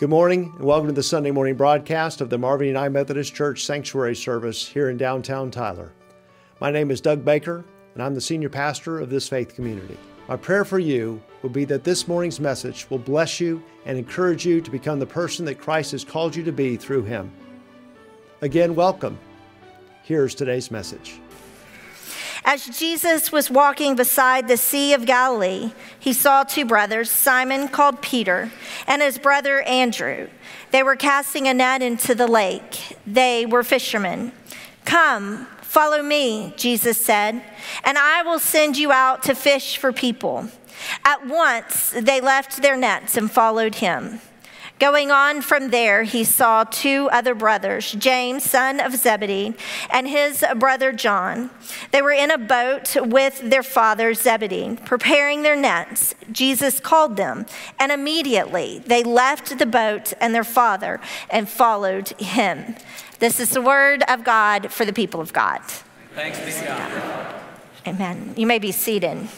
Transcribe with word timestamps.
Good 0.00 0.08
morning 0.08 0.54
and 0.56 0.64
welcome 0.64 0.86
to 0.86 0.94
the 0.94 1.02
Sunday 1.02 1.30
morning 1.30 1.56
broadcast 1.56 2.22
of 2.22 2.30
the 2.30 2.38
Marvin 2.38 2.68
United 2.68 2.88
Methodist 2.88 3.34
Church 3.34 3.66
Sanctuary 3.66 4.16
Service 4.16 4.66
here 4.66 4.88
in 4.88 4.96
downtown 4.96 5.50
Tyler. 5.50 5.92
My 6.58 6.70
name 6.70 6.90
is 6.90 7.02
Doug 7.02 7.22
Baker 7.22 7.66
and 7.92 8.02
I'm 8.02 8.14
the 8.14 8.20
senior 8.22 8.48
pastor 8.48 8.98
of 8.98 9.10
this 9.10 9.28
faith 9.28 9.54
community. 9.54 9.98
My 10.26 10.38
prayer 10.38 10.64
for 10.64 10.78
you 10.78 11.20
will 11.42 11.50
be 11.50 11.66
that 11.66 11.84
this 11.84 12.08
morning's 12.08 12.40
message 12.40 12.88
will 12.88 12.98
bless 12.98 13.40
you 13.40 13.62
and 13.84 13.98
encourage 13.98 14.46
you 14.46 14.62
to 14.62 14.70
become 14.70 14.98
the 14.98 15.04
person 15.04 15.44
that 15.44 15.60
Christ 15.60 15.92
has 15.92 16.02
called 16.02 16.34
you 16.34 16.44
to 16.44 16.52
be 16.52 16.78
through 16.78 17.02
Him. 17.02 17.30
Again, 18.40 18.74
welcome. 18.74 19.18
Here's 20.02 20.34
today's 20.34 20.70
message. 20.70 21.20
As 22.44 22.66
Jesus 22.66 23.30
was 23.30 23.50
walking 23.50 23.96
beside 23.96 24.48
the 24.48 24.56
Sea 24.56 24.94
of 24.94 25.04
Galilee, 25.04 25.72
he 25.98 26.12
saw 26.12 26.42
two 26.42 26.64
brothers, 26.64 27.10
Simon 27.10 27.68
called 27.68 28.00
Peter, 28.00 28.50
and 28.86 29.02
his 29.02 29.18
brother 29.18 29.62
Andrew. 29.62 30.28
They 30.70 30.82
were 30.82 30.96
casting 30.96 31.46
a 31.48 31.54
net 31.54 31.82
into 31.82 32.14
the 32.14 32.26
lake. 32.26 32.96
They 33.06 33.44
were 33.44 33.62
fishermen. 33.62 34.32
Come, 34.84 35.46
follow 35.60 36.02
me, 36.02 36.54
Jesus 36.56 37.04
said, 37.04 37.42
and 37.84 37.98
I 37.98 38.22
will 38.22 38.38
send 38.38 38.78
you 38.78 38.90
out 38.90 39.22
to 39.24 39.34
fish 39.34 39.76
for 39.76 39.92
people. 39.92 40.48
At 41.04 41.26
once 41.26 41.90
they 41.90 42.20
left 42.20 42.62
their 42.62 42.76
nets 42.76 43.16
and 43.16 43.30
followed 43.30 43.76
him. 43.76 44.20
Going 44.80 45.10
on 45.10 45.42
from 45.42 45.68
there, 45.68 46.04
he 46.04 46.24
saw 46.24 46.64
two 46.64 47.10
other 47.12 47.34
brothers, 47.34 47.92
James, 47.92 48.42
son 48.42 48.80
of 48.80 48.96
Zebedee, 48.96 49.54
and 49.90 50.08
his 50.08 50.42
brother 50.56 50.90
John. 50.90 51.50
They 51.90 52.00
were 52.00 52.12
in 52.12 52.30
a 52.30 52.38
boat 52.38 52.96
with 52.98 53.42
their 53.50 53.62
father 53.62 54.14
Zebedee, 54.14 54.78
preparing 54.86 55.42
their 55.42 55.54
nets. 55.54 56.14
Jesus 56.32 56.80
called 56.80 57.18
them, 57.18 57.44
and 57.78 57.92
immediately 57.92 58.82
they 58.86 59.02
left 59.02 59.58
the 59.58 59.66
boat 59.66 60.14
and 60.18 60.34
their 60.34 60.44
father 60.44 60.98
and 61.28 61.46
followed 61.46 62.08
him. 62.18 62.74
This 63.18 63.38
is 63.38 63.50
the 63.50 63.60
word 63.60 64.02
of 64.08 64.24
God 64.24 64.72
for 64.72 64.86
the 64.86 64.94
people 64.94 65.20
of 65.20 65.34
God. 65.34 65.60
Thanks 66.14 66.40
be 66.40 66.52
to 66.52 66.64
God. 66.64 67.34
Amen. 67.86 68.32
You 68.34 68.46
may 68.46 68.58
be 68.58 68.72
seated. 68.72 69.28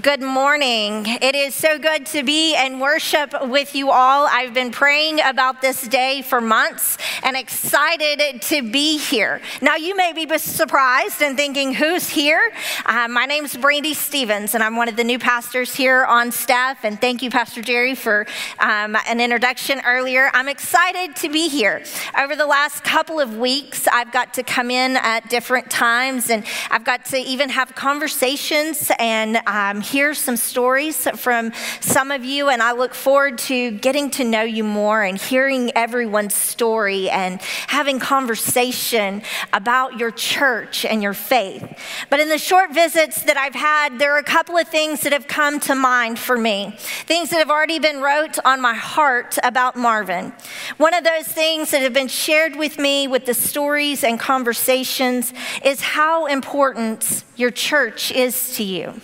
Good 0.00 0.22
morning. 0.22 1.04
It 1.06 1.34
is 1.34 1.54
so 1.54 1.78
good 1.78 2.06
to 2.06 2.22
be 2.22 2.54
and 2.54 2.80
worship 2.80 3.34
with 3.42 3.74
you 3.74 3.90
all. 3.90 4.26
I've 4.26 4.54
been 4.54 4.70
praying 4.70 5.20
about 5.20 5.60
this 5.60 5.86
day 5.86 6.22
for 6.22 6.40
months 6.40 6.96
and 7.22 7.36
excited 7.36 8.40
to 8.40 8.62
be 8.62 8.96
here. 8.96 9.42
Now, 9.60 9.76
you 9.76 9.94
may 9.94 10.14
be 10.14 10.26
surprised 10.38 11.20
and 11.20 11.36
thinking, 11.36 11.74
who's 11.74 12.08
here? 12.08 12.52
Uh, 12.86 13.06
my 13.08 13.26
name's 13.26 13.54
Brandy 13.54 13.92
Stevens, 13.92 14.54
and 14.54 14.64
I'm 14.64 14.76
one 14.76 14.88
of 14.88 14.96
the 14.96 15.04
new 15.04 15.18
pastors 15.18 15.74
here 15.74 16.06
on 16.06 16.32
staff. 16.32 16.84
And 16.84 16.98
thank 16.98 17.20
you, 17.20 17.28
Pastor 17.28 17.60
Jerry, 17.60 17.94
for 17.94 18.26
um, 18.60 18.96
an 19.06 19.20
introduction 19.20 19.82
earlier. 19.84 20.30
I'm 20.32 20.48
excited 20.48 21.16
to 21.16 21.28
be 21.28 21.50
here. 21.50 21.84
Over 22.18 22.34
the 22.34 22.46
last 22.46 22.82
couple 22.82 23.20
of 23.20 23.36
weeks, 23.36 23.86
I've 23.88 24.10
got 24.10 24.32
to 24.34 24.42
come 24.42 24.70
in 24.70 24.96
at 24.96 25.28
different 25.28 25.70
times, 25.70 26.30
and 26.30 26.46
I've 26.70 26.84
got 26.84 27.04
to 27.06 27.18
even 27.18 27.50
have 27.50 27.74
conversations 27.74 28.90
and 28.98 29.36
um, 29.46 29.81
hear 29.82 30.14
some 30.14 30.36
stories 30.36 31.08
from 31.16 31.52
some 31.80 32.10
of 32.10 32.24
you, 32.24 32.48
and 32.48 32.62
I 32.62 32.72
look 32.72 32.94
forward 32.94 33.38
to 33.38 33.70
getting 33.72 34.10
to 34.12 34.24
know 34.24 34.42
you 34.42 34.64
more 34.64 35.02
and 35.02 35.18
hearing 35.18 35.70
everyone's 35.74 36.34
story 36.34 37.10
and 37.10 37.40
having 37.68 37.98
conversation 37.98 39.22
about 39.52 39.98
your 39.98 40.10
church 40.10 40.84
and 40.84 41.02
your 41.02 41.14
faith. 41.14 41.64
But 42.10 42.20
in 42.20 42.28
the 42.28 42.38
short 42.38 42.72
visits 42.72 43.22
that 43.22 43.36
I've 43.36 43.54
had, 43.54 43.98
there 43.98 44.14
are 44.14 44.18
a 44.18 44.22
couple 44.22 44.56
of 44.56 44.68
things 44.68 45.00
that 45.00 45.12
have 45.12 45.26
come 45.26 45.60
to 45.60 45.74
mind 45.74 46.18
for 46.18 46.38
me, 46.38 46.76
things 47.06 47.30
that 47.30 47.38
have 47.38 47.50
already 47.50 47.78
been 47.78 48.00
wrote 48.00 48.38
on 48.44 48.60
my 48.60 48.74
heart 48.74 49.38
about 49.42 49.76
Marvin. 49.76 50.32
One 50.76 50.94
of 50.94 51.04
those 51.04 51.26
things 51.26 51.70
that 51.70 51.82
have 51.82 51.92
been 51.92 52.08
shared 52.08 52.56
with 52.56 52.78
me 52.78 53.08
with 53.08 53.26
the 53.26 53.34
stories 53.34 54.04
and 54.04 54.18
conversations 54.18 55.32
is 55.64 55.80
how 55.80 56.26
important 56.26 57.24
your 57.36 57.50
church 57.50 58.12
is 58.12 58.56
to 58.56 58.62
you 58.62 59.00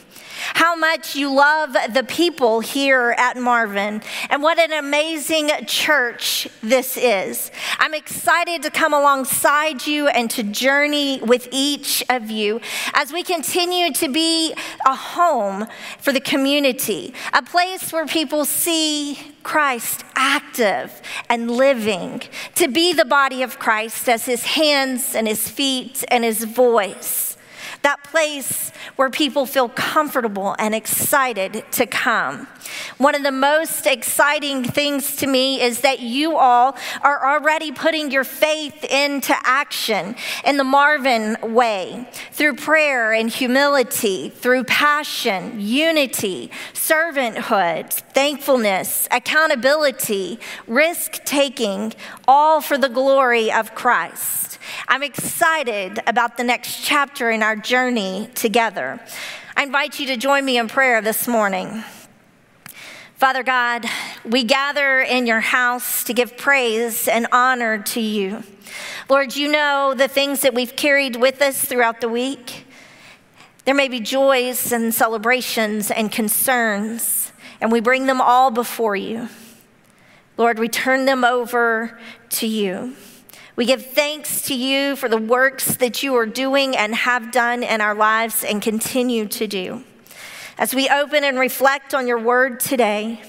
how 0.55 0.75
much 0.77 1.17
you 1.17 1.35
love 1.35 1.77
the 1.93 2.05
people 2.05 2.61
here 2.61 3.15
at 3.19 3.37
Marvin, 3.37 4.03
and 4.31 4.43
what 4.43 4.59
an 4.59 4.73
amazing 4.73 5.51
church 5.67 6.49
this 6.63 6.97
is. 6.97 7.51
I'm 7.79 7.95
excited 7.95 8.63
to 8.63 8.71
come 8.71 8.93
alongside 8.93 9.87
you 9.87 10.09
and 10.09 10.31
to 10.31 10.43
journey 10.43 11.21
with 11.21 11.49
each 11.51 12.05
of 12.09 12.31
you 12.31 12.61
as 12.95 13.13
we 13.13 13.23
continue 13.23 13.93
to 13.95 14.09
be 14.09 14.55
a 14.87 14.95
home 14.95 15.67
for 15.99 16.13
the 16.13 16.21
community, 16.21 17.15
a 17.33 17.43
place 17.43 17.93
where 17.93 18.07
people 18.07 18.45
see 18.45 19.19
Christ 19.43 20.05
active 20.15 21.01
and 21.29 21.51
living, 21.51 22.23
to 22.57 22.69
be 22.69 22.93
the 22.93 23.05
body 23.05 23.43
of 23.43 23.59
Christ 23.59 24.09
as 24.09 24.27
his 24.27 24.45
hands 24.45 25.15
and 25.15 25.27
his 25.27 25.49
feet 25.49 26.05
and 26.09 26.25
his 26.25 26.45
voice 26.45 27.28
that 27.83 28.03
place 28.05 28.73
where 28.97 29.11
people 29.11 29.47
feel 29.47 29.69
comfortable 29.69 30.55
and 30.59 30.75
excited 30.75 31.65
to 31.73 31.87
come. 31.87 32.47
One 32.99 33.15
of 33.15 33.23
the 33.23 33.33
most 33.33 33.87
exciting 33.87 34.65
things 34.65 35.17
to 35.17 35.27
me 35.27 35.61
is 35.61 35.81
that 35.81 36.01
you 36.01 36.37
all 36.37 36.77
are 37.03 37.35
already 37.35 37.73
putting 37.73 38.11
your 38.11 38.25
faith 38.25 38.85
into 38.85 39.35
action 39.45 40.17
in 40.45 40.57
the 40.57 40.65
Marvin 40.65 41.37
way 41.43 42.09
through 42.33 42.57
prayer 42.57 43.13
and 43.13 43.31
humility, 43.31 44.29
through 44.29 44.65
passion, 44.65 45.55
unity, 45.59 46.51
servanthood, 46.75 47.91
thankfulness, 47.93 49.09
accountability, 49.11 50.39
risk 50.67 51.25
taking, 51.25 51.95
all 52.27 52.61
for 52.61 52.77
the 52.77 52.89
glory 52.89 53.51
of 53.51 53.75
Christ. 53.75 54.59
I'm 54.87 55.03
excited 55.03 56.01
about 56.07 56.37
the 56.37 56.45
next 56.45 56.85
chapter 56.85 57.31
in 57.31 57.43
our 57.43 57.57
journey 57.69 58.31
together. 58.35 58.99
I 59.55 59.63
invite 59.63 60.01
you 60.01 60.07
to 60.07 60.17
join 60.17 60.43
me 60.43 60.57
in 60.57 60.69
prayer 60.69 61.03
this 61.03 61.29
morning. 61.29 61.85
Father 63.17 63.43
God, 63.43 63.85
we 64.25 64.43
gather 64.43 65.01
in 65.01 65.27
your 65.27 65.41
house 65.41 66.03
to 66.05 66.15
give 66.15 66.39
praise 66.39 67.09
and 67.09 67.27
honor 67.31 67.77
to 67.83 68.01
you. 68.01 68.43
Lord, 69.11 69.37
you 69.37 69.53
know 69.53 69.93
the 69.95 70.09
things 70.09 70.41
that 70.41 70.55
we've 70.55 70.77
carried 70.77 71.17
with 71.17 71.43
us 71.43 71.63
throughout 71.63 72.01
the 72.01 72.09
week. 72.09 72.65
There 73.67 73.75
may 73.75 73.89
be 73.89 74.01
joys 74.01 74.73
and 74.73 74.95
celebrations 74.95 75.91
and 75.91 76.11
concerns, 76.11 77.33
and 77.61 77.71
we 77.71 77.81
bring 77.81 78.07
them 78.07 78.23
all 78.23 78.51
before 78.51 78.97
you. 78.97 79.29
Lord, 80.39 80.59
we 80.59 80.71
turn 80.71 81.05
them 81.05 81.23
over 81.23 81.99
to 82.31 82.47
you. 82.47 82.97
We 83.59 83.65
give 83.65 83.87
thanks 83.87 84.43
to 84.43 84.55
you 84.55 84.95
for 84.95 85.09
the 85.09 85.17
works 85.19 85.75
that 85.79 86.01
you 86.05 86.15
are 86.15 86.27
doing 86.27 86.77
and 86.77 86.95
have 86.95 87.33
done 87.33 87.65
in 87.65 87.81
our 87.81 87.97
lives 87.97 88.45
and 88.45 88.63
continue 88.63 89.27
to 89.27 89.49
do. 89.49 89.83
As 90.57 90.77
we 90.77 90.89
open 90.89 91.25
and 91.25 91.37
reflect 91.37 91.93
on 91.93 92.07
your 92.07 92.21
word 92.21 92.61
today, 92.61 93.21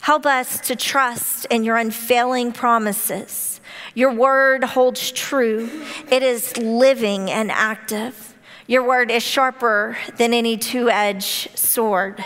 help 0.00 0.26
us 0.26 0.58
to 0.62 0.74
trust 0.74 1.44
in 1.52 1.62
your 1.62 1.76
unfailing 1.76 2.50
promises. 2.50 3.60
Your 3.94 4.12
word 4.12 4.64
holds 4.64 5.12
true, 5.12 5.70
it 6.10 6.24
is 6.24 6.56
living 6.56 7.30
and 7.30 7.52
active. 7.52 8.34
Your 8.66 8.82
word 8.82 9.08
is 9.08 9.22
sharper 9.22 9.98
than 10.16 10.34
any 10.34 10.56
two 10.56 10.90
edged 10.90 11.56
sword. 11.56 12.24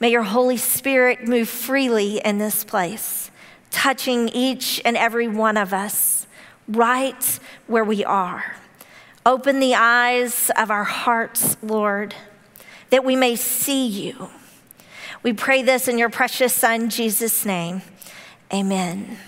May 0.00 0.10
your 0.10 0.24
Holy 0.24 0.58
Spirit 0.58 1.26
move 1.26 1.48
freely 1.48 2.18
in 2.18 2.36
this 2.36 2.62
place 2.62 3.27
touching 3.70 4.28
each 4.28 4.80
and 4.84 4.96
every 4.96 5.28
one 5.28 5.56
of 5.56 5.72
us 5.72 6.26
right 6.68 7.38
where 7.66 7.84
we 7.84 8.04
are. 8.04 8.56
Open 9.24 9.60
the 9.60 9.74
eyes 9.74 10.50
of 10.56 10.70
our 10.70 10.84
hearts, 10.84 11.56
Lord, 11.62 12.14
that 12.90 13.04
we 13.04 13.16
may 13.16 13.36
see 13.36 13.86
you. 13.86 14.30
We 15.22 15.32
pray 15.32 15.62
this 15.62 15.88
in 15.88 15.98
your 15.98 16.10
precious 16.10 16.54
Son, 16.54 16.88
Jesus' 16.88 17.44
name. 17.44 17.82
Amen. 18.52 19.18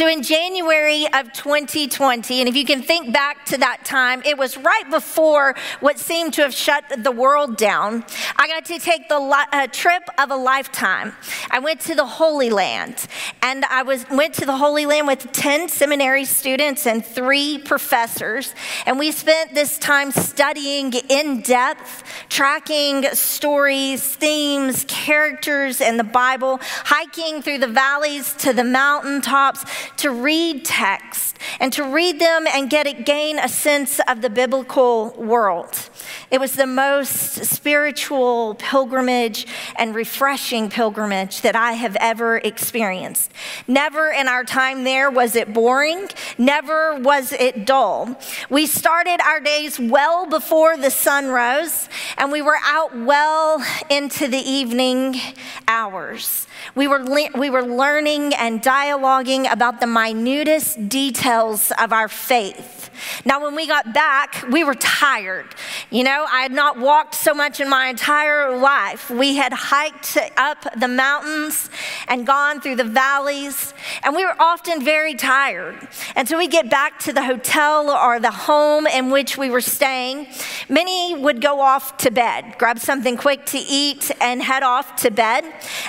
So 0.00 0.08
in 0.08 0.22
January 0.22 1.04
of 1.12 1.30
2020, 1.34 2.40
and 2.40 2.48
if 2.48 2.56
you 2.56 2.64
can 2.64 2.80
think 2.80 3.12
back 3.12 3.44
to 3.44 3.58
that 3.58 3.84
time, 3.84 4.22
it 4.24 4.38
was 4.38 4.56
right 4.56 4.90
before 4.90 5.54
what 5.80 5.98
seemed 5.98 6.32
to 6.34 6.40
have 6.40 6.54
shut 6.54 6.84
the 7.04 7.12
world 7.12 7.58
down. 7.58 8.06
I 8.34 8.48
got 8.48 8.64
to 8.64 8.78
take 8.78 9.10
the 9.10 9.20
li- 9.20 9.50
uh, 9.52 9.66
trip 9.66 10.04
of 10.16 10.30
a 10.30 10.36
lifetime. 10.36 11.12
I 11.50 11.58
went 11.58 11.80
to 11.80 11.94
the 11.94 12.06
Holy 12.06 12.48
Land, 12.48 13.08
and 13.42 13.66
I 13.66 13.82
was 13.82 14.06
went 14.08 14.32
to 14.36 14.46
the 14.46 14.56
Holy 14.56 14.86
Land 14.86 15.06
with 15.06 15.32
10 15.32 15.68
seminary 15.68 16.24
students 16.24 16.86
and 16.86 17.04
three 17.04 17.58
professors, 17.58 18.54
and 18.86 18.98
we 18.98 19.12
spent 19.12 19.52
this 19.54 19.76
time 19.76 20.12
studying 20.12 20.94
in 21.10 21.42
depth, 21.42 22.04
tracking 22.30 23.04
stories, 23.12 24.02
themes, 24.02 24.86
characters 24.88 25.82
in 25.82 25.98
the 25.98 26.04
Bible, 26.04 26.58
hiking 26.62 27.42
through 27.42 27.58
the 27.58 27.68
valleys 27.68 28.32
to 28.36 28.54
the 28.54 28.64
mountaintops, 28.64 29.62
to 29.98 30.10
read 30.10 30.64
text 30.64 31.36
and 31.58 31.72
to 31.72 31.84
read 31.84 32.20
them 32.20 32.46
and 32.46 32.70
get 32.70 32.86
it, 32.86 33.04
gain 33.06 33.38
a 33.38 33.48
sense 33.48 34.00
of 34.08 34.22
the 34.22 34.30
biblical 34.30 35.14
world. 35.16 35.90
It 36.30 36.40
was 36.40 36.54
the 36.54 36.66
most 36.66 37.44
spiritual 37.44 38.54
pilgrimage 38.54 39.46
and 39.76 39.94
refreshing 39.94 40.70
pilgrimage 40.70 41.40
that 41.40 41.56
I 41.56 41.72
have 41.72 41.96
ever 41.96 42.38
experienced. 42.38 43.32
Never 43.66 44.10
in 44.10 44.28
our 44.28 44.44
time 44.44 44.84
there 44.84 45.10
was 45.10 45.34
it 45.34 45.52
boring, 45.52 46.08
never 46.38 46.96
was 47.00 47.32
it 47.32 47.66
dull. 47.66 48.18
We 48.48 48.66
started 48.66 49.20
our 49.20 49.40
days 49.40 49.78
well 49.78 50.26
before 50.26 50.76
the 50.76 50.90
sun 50.90 51.28
rose, 51.28 51.88
and 52.16 52.30
we 52.30 52.42
were 52.42 52.58
out 52.62 52.96
well 52.96 53.64
into 53.88 54.28
the 54.28 54.38
evening 54.38 55.20
hours. 55.68 56.46
We 56.74 56.86
were, 56.88 57.02
le- 57.02 57.30
we 57.36 57.50
were 57.50 57.62
learning 57.62 58.34
and 58.34 58.62
dialoguing 58.62 59.50
about 59.50 59.80
the 59.80 59.86
minutest 59.86 60.88
details 60.88 61.72
of 61.78 61.92
our 61.92 62.08
faith. 62.08 62.89
Now, 63.24 63.42
when 63.42 63.54
we 63.54 63.66
got 63.66 63.92
back, 63.92 64.44
we 64.50 64.64
were 64.64 64.74
tired. 64.74 65.54
You 65.90 66.04
know, 66.04 66.26
I 66.30 66.42
had 66.42 66.52
not 66.52 66.78
walked 66.78 67.14
so 67.14 67.34
much 67.34 67.60
in 67.60 67.68
my 67.68 67.88
entire 67.88 68.56
life. 68.56 69.10
We 69.10 69.36
had 69.36 69.52
hiked 69.52 70.18
up 70.36 70.64
the 70.78 70.88
mountains 70.88 71.70
and 72.08 72.26
gone 72.26 72.60
through 72.60 72.76
the 72.76 72.84
valleys, 72.84 73.74
and 74.02 74.14
we 74.14 74.24
were 74.24 74.36
often 74.38 74.84
very 74.84 75.14
tired. 75.14 75.88
And 76.16 76.28
so 76.28 76.36
we 76.38 76.48
get 76.48 76.70
back 76.70 76.98
to 77.00 77.12
the 77.12 77.22
hotel 77.22 77.90
or 77.90 78.20
the 78.20 78.30
home 78.30 78.86
in 78.86 79.10
which 79.10 79.36
we 79.36 79.50
were 79.50 79.60
staying. 79.60 80.26
Many 80.68 81.14
would 81.14 81.40
go 81.40 81.60
off 81.60 81.96
to 81.98 82.10
bed, 82.10 82.56
grab 82.58 82.78
something 82.78 83.16
quick 83.16 83.46
to 83.46 83.58
eat, 83.58 84.10
and 84.20 84.42
head 84.42 84.62
off 84.62 84.96
to 84.96 85.10
bed. 85.10 85.44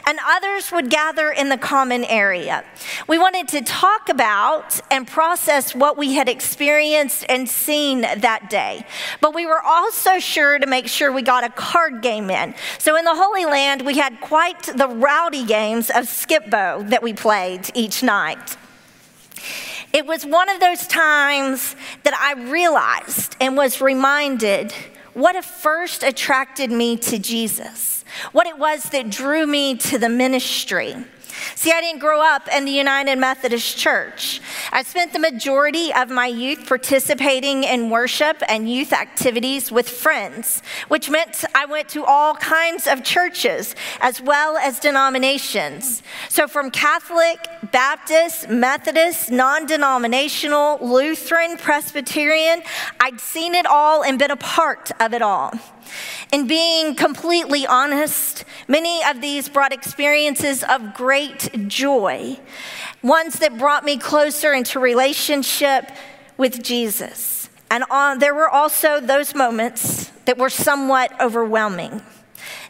And 0.05 0.19
others 0.25 0.71
would 0.71 0.89
gather 0.89 1.31
in 1.31 1.49
the 1.49 1.57
common 1.57 2.03
area. 2.05 2.63
We 3.07 3.17
wanted 3.17 3.47
to 3.49 3.61
talk 3.61 4.09
about 4.09 4.79
and 4.89 5.07
process 5.07 5.75
what 5.75 5.97
we 5.97 6.13
had 6.13 6.29
experienced 6.29 7.00
and 7.29 7.47
seen 7.49 8.01
that 8.01 8.49
day. 8.49 8.85
But 9.21 9.33
we 9.33 9.45
were 9.45 9.61
also 9.61 10.19
sure 10.19 10.59
to 10.59 10.67
make 10.67 10.87
sure 10.87 11.11
we 11.11 11.21
got 11.21 11.43
a 11.43 11.49
card 11.49 12.01
game 12.01 12.29
in. 12.29 12.53
So 12.77 12.97
in 12.97 13.05
the 13.05 13.15
Holy 13.15 13.45
Land, 13.45 13.83
we 13.83 13.97
had 13.97 14.19
quite 14.21 14.63
the 14.63 14.87
rowdy 14.87 15.45
games 15.45 15.89
of 15.89 16.07
skip-bo 16.07 16.83
that 16.87 17.01
we 17.01 17.13
played 17.13 17.69
each 17.73 18.03
night. 18.03 18.57
It 19.93 20.05
was 20.05 20.25
one 20.25 20.47
of 20.49 20.59
those 20.59 20.87
times 20.87 21.75
that 22.03 22.13
I 22.13 22.49
realized 22.49 23.35
and 23.41 23.57
was 23.57 23.81
reminded 23.81 24.73
what 25.13 25.43
first 25.43 26.03
attracted 26.03 26.71
me 26.71 26.95
to 26.95 27.19
Jesus, 27.19 28.05
what 28.31 28.47
it 28.47 28.57
was 28.57 28.85
that 28.91 29.09
drew 29.09 29.45
me 29.45 29.75
to 29.75 29.97
the 29.97 30.07
ministry. 30.07 30.95
See, 31.55 31.71
I 31.71 31.81
didn't 31.81 31.99
grow 31.99 32.21
up 32.21 32.47
in 32.53 32.65
the 32.65 32.71
United 32.71 33.17
Methodist 33.17 33.77
Church. 33.77 34.41
I 34.71 34.83
spent 34.83 35.13
the 35.13 35.19
majority 35.19 35.93
of 35.93 36.09
my 36.09 36.27
youth 36.27 36.67
participating 36.67 37.63
in 37.63 37.89
worship 37.89 38.41
and 38.47 38.69
youth 38.69 38.93
activities 38.93 39.71
with 39.71 39.89
friends, 39.89 40.61
which 40.87 41.09
meant 41.09 41.43
I 41.53 41.65
went 41.65 41.89
to 41.89 42.03
all 42.05 42.35
kinds 42.35 42.87
of 42.87 43.03
churches 43.03 43.75
as 43.99 44.21
well 44.21 44.57
as 44.57 44.79
denominations. 44.79 46.03
So, 46.29 46.47
from 46.47 46.71
Catholic, 46.71 47.47
Baptist, 47.71 48.49
Methodist, 48.49 49.31
non 49.31 49.65
denominational, 49.65 50.79
Lutheran, 50.81 51.57
Presbyterian, 51.57 52.63
I'd 52.99 53.19
seen 53.19 53.55
it 53.55 53.65
all 53.65 54.03
and 54.03 54.17
been 54.17 54.31
a 54.31 54.35
part 54.35 54.91
of 54.99 55.13
it 55.13 55.21
all. 55.21 55.51
In 56.31 56.47
being 56.47 56.95
completely 56.95 57.65
honest, 57.65 58.45
many 58.67 59.03
of 59.03 59.21
these 59.21 59.49
brought 59.49 59.73
experiences 59.73 60.63
of 60.63 60.93
great 60.93 61.67
joy, 61.67 62.39
ones 63.03 63.39
that 63.39 63.57
brought 63.57 63.83
me 63.83 63.97
closer 63.97 64.53
into 64.53 64.79
relationship 64.79 65.91
with 66.37 66.63
Jesus. 66.63 67.49
And 67.69 67.83
on, 67.89 68.19
there 68.19 68.35
were 68.35 68.49
also 68.49 68.99
those 68.99 69.33
moments 69.33 70.11
that 70.25 70.37
were 70.37 70.49
somewhat 70.49 71.11
overwhelming. 71.21 72.01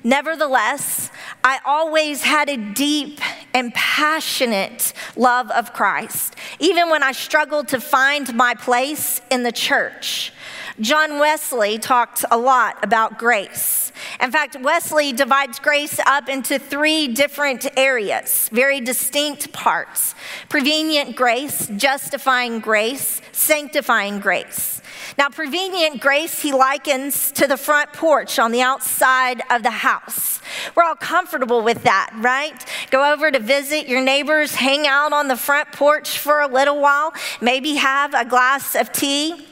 Nevertheless, 0.04 1.12
I 1.44 1.60
always 1.66 2.24
had 2.24 2.50
a 2.50 2.58
deep 2.58 3.20
and 3.54 3.74
passionate 3.74 4.94
love 5.16 5.52
of 5.52 5.74
Christ, 5.74 6.36
even 6.60 6.90
when 6.90 7.04
I 7.04 7.12
struggled 7.12 7.68
to 7.70 7.80
find 7.80 8.34
my 8.36 8.56
place 8.56 9.22
in 9.30 9.44
the 9.44 9.52
church. 9.52 10.34
John 10.82 11.20
Wesley 11.20 11.78
talked 11.78 12.26
a 12.32 12.38
lot 12.38 12.84
about 12.84 13.20
grace. 13.20 13.92
In 14.20 14.32
fact, 14.32 14.58
Wesley 14.60 15.14
divides 15.14 15.60
grace 15.60 16.00
up 16.08 16.28
into 16.28 16.58
three 16.58 17.08
different 17.08 17.68
areas, 17.78 18.50
very 18.50 18.82
distinct 18.82 19.54
parts 19.54 20.16
prevenient 20.50 21.16
grace, 21.16 21.68
justifying 21.78 22.60
grace, 22.60 23.22
sanctifying 23.32 24.20
grace. 24.20 24.82
Now, 25.20 25.30
prevenient 25.30 26.02
grace, 26.02 26.42
he 26.42 26.52
likens 26.52 27.32
to 27.34 27.46
the 27.46 27.58
front 27.58 27.94
porch 27.94 28.40
on 28.40 28.52
the 28.52 28.62
outside 28.62 29.44
of 29.52 29.62
the 29.62 29.70
house. 29.70 30.42
We're 30.74 30.84
all 30.84 30.96
comfortable 30.96 31.62
with 31.62 31.84
that, 31.84 32.12
right? 32.18 32.66
Go 32.90 33.14
over 33.14 33.30
to 33.30 33.40
visit 33.40 33.88
your 33.88 34.02
neighbors, 34.02 34.56
hang 34.56 34.88
out 34.88 35.14
on 35.14 35.28
the 35.28 35.38
front 35.38 35.72
porch 35.74 36.18
for 36.18 36.42
a 36.42 36.48
little 36.48 36.82
while, 36.82 37.14
maybe 37.40 37.76
have 37.76 38.16
a 38.16 38.26
glass 38.26 38.76
of 38.76 38.92
tea 38.92 39.48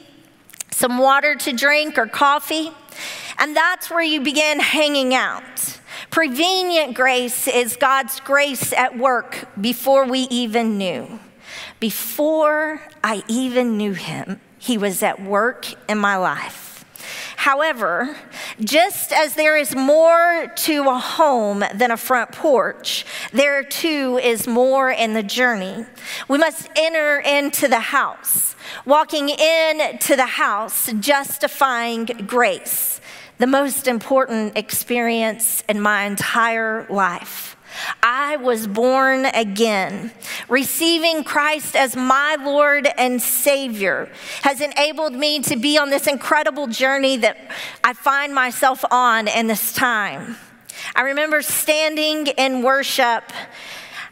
some 0.71 0.97
water 0.97 1.35
to 1.35 1.53
drink 1.53 1.97
or 1.97 2.07
coffee, 2.07 2.71
and 3.37 3.55
that's 3.55 3.89
where 3.89 4.03
you 4.03 4.21
begin 4.21 4.59
hanging 4.59 5.13
out. 5.13 5.79
Prevenient 6.11 6.95
grace 6.95 7.47
is 7.47 7.75
God's 7.75 8.19
grace 8.19 8.73
at 8.73 8.97
work 8.97 9.47
before 9.59 10.05
we 10.05 10.21
even 10.29 10.77
knew. 10.77 11.19
Before 11.79 12.81
I 13.03 13.23
even 13.27 13.77
knew 13.77 13.93
Him, 13.93 14.41
He 14.57 14.77
was 14.77 15.03
at 15.03 15.21
work 15.21 15.67
in 15.89 15.97
my 15.97 16.17
life. 16.17 16.69
However, 17.37 18.17
just 18.59 19.13
as 19.13 19.35
there 19.35 19.55
is 19.55 19.73
more 19.73 20.51
to 20.53 20.89
a 20.89 20.99
home 20.99 21.63
than 21.73 21.89
a 21.89 21.95
front 21.95 22.33
porch, 22.33 23.05
there 23.31 23.63
too 23.63 24.19
is 24.21 24.45
more 24.45 24.91
in 24.91 25.13
the 25.13 25.23
journey. 25.23 25.85
We 26.27 26.37
must 26.37 26.67
enter 26.75 27.19
into 27.19 27.69
the 27.69 27.79
house, 27.79 28.48
walking 28.85 29.29
into 29.29 30.15
the 30.15 30.25
house, 30.25 30.91
justifying 30.99 32.05
grace, 32.27 33.01
the 33.37 33.47
most 33.47 33.87
important 33.87 34.57
experience 34.57 35.63
in 35.69 35.81
my 35.81 36.03
entire 36.03 36.85
life. 36.89 37.55
I 38.01 38.37
was 38.37 38.67
born 38.67 39.25
again. 39.25 40.11
Receiving 40.47 41.23
Christ 41.23 41.75
as 41.75 41.95
my 41.95 42.35
Lord 42.35 42.87
and 42.97 43.21
Savior 43.21 44.09
has 44.41 44.61
enabled 44.61 45.13
me 45.13 45.39
to 45.41 45.55
be 45.55 45.77
on 45.77 45.89
this 45.89 46.07
incredible 46.07 46.67
journey 46.67 47.17
that 47.17 47.37
I 47.83 47.93
find 47.93 48.33
myself 48.33 48.83
on 48.91 49.27
in 49.27 49.47
this 49.47 49.73
time. 49.73 50.37
I 50.95 51.01
remember 51.01 51.41
standing 51.41 52.27
in 52.27 52.61
worship 52.63 53.23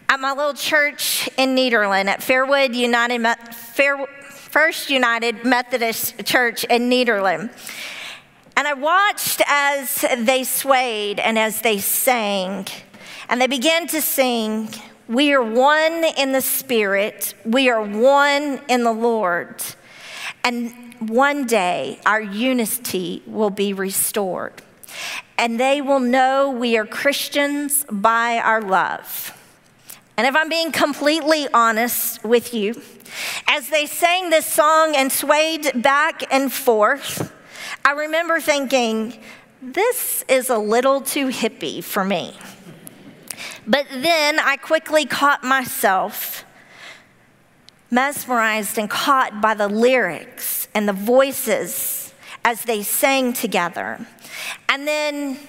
at 0.09 0.19
my 0.19 0.31
little 0.31 0.53
church 0.53 1.29
in 1.37 1.55
Nederland 1.55 2.05
at 2.05 2.21
Fairwood 2.21 2.73
United 2.73 3.25
Fair, 3.53 3.97
First 4.57 4.89
United 4.89 5.45
Methodist 5.45 6.25
Church 6.25 6.63
in 6.63 6.89
Nederland. 6.89 7.51
And 8.55 8.67
I 8.67 8.73
watched 8.73 9.39
as 9.45 10.03
they 10.17 10.43
swayed 10.43 11.19
and 11.19 11.37
as 11.37 11.61
they 11.61 11.77
sang. 11.77 12.65
And 13.29 13.39
they 13.39 13.45
began 13.45 13.85
to 13.85 14.01
sing, 14.01 14.69
We 15.07 15.31
are 15.31 15.43
one 15.43 16.03
in 16.17 16.31
the 16.31 16.41
Spirit, 16.41 17.35
we 17.45 17.69
are 17.69 17.83
one 17.83 18.59
in 18.67 18.83
the 18.83 18.91
Lord. 18.91 19.61
And 20.43 20.95
one 21.07 21.45
day 21.45 21.99
our 22.03 22.19
unity 22.19 23.21
will 23.27 23.51
be 23.51 23.73
restored. 23.73 24.63
And 25.37 25.59
they 25.59 25.81
will 25.81 25.99
know 25.99 26.49
we 26.49 26.79
are 26.79 26.85
Christians 26.87 27.85
by 27.91 28.39
our 28.39 28.63
love. 28.63 29.36
And 30.17 30.25
if 30.25 30.35
I'm 30.35 30.49
being 30.49 30.71
completely 30.71 31.47
honest 31.53 32.23
with 32.23 32.53
you, 32.53 32.81
as 33.47 33.69
they 33.69 33.85
sang 33.85 34.31
this 34.31 34.47
song 34.47 34.95
and 34.95 35.11
swayed 35.11 35.81
back 35.81 36.23
and 36.33 36.51
forth, 36.51 37.31
I 37.85 37.91
remember 37.91 38.39
thinking, 38.39 39.21
this 39.61 40.25
is 40.27 40.49
a 40.49 40.57
little 40.57 41.01
too 41.01 41.27
hippie 41.27 41.83
for 41.83 42.03
me. 42.03 42.35
But 43.67 43.85
then 43.91 44.39
I 44.39 44.57
quickly 44.57 45.05
caught 45.05 45.43
myself 45.43 46.45
mesmerized 47.91 48.77
and 48.77 48.89
caught 48.89 49.39
by 49.39 49.53
the 49.53 49.67
lyrics 49.67 50.67
and 50.73 50.87
the 50.87 50.93
voices 50.93 52.13
as 52.43 52.63
they 52.63 52.81
sang 52.81 53.33
together. 53.33 54.05
And 54.67 54.87
then 54.87 55.39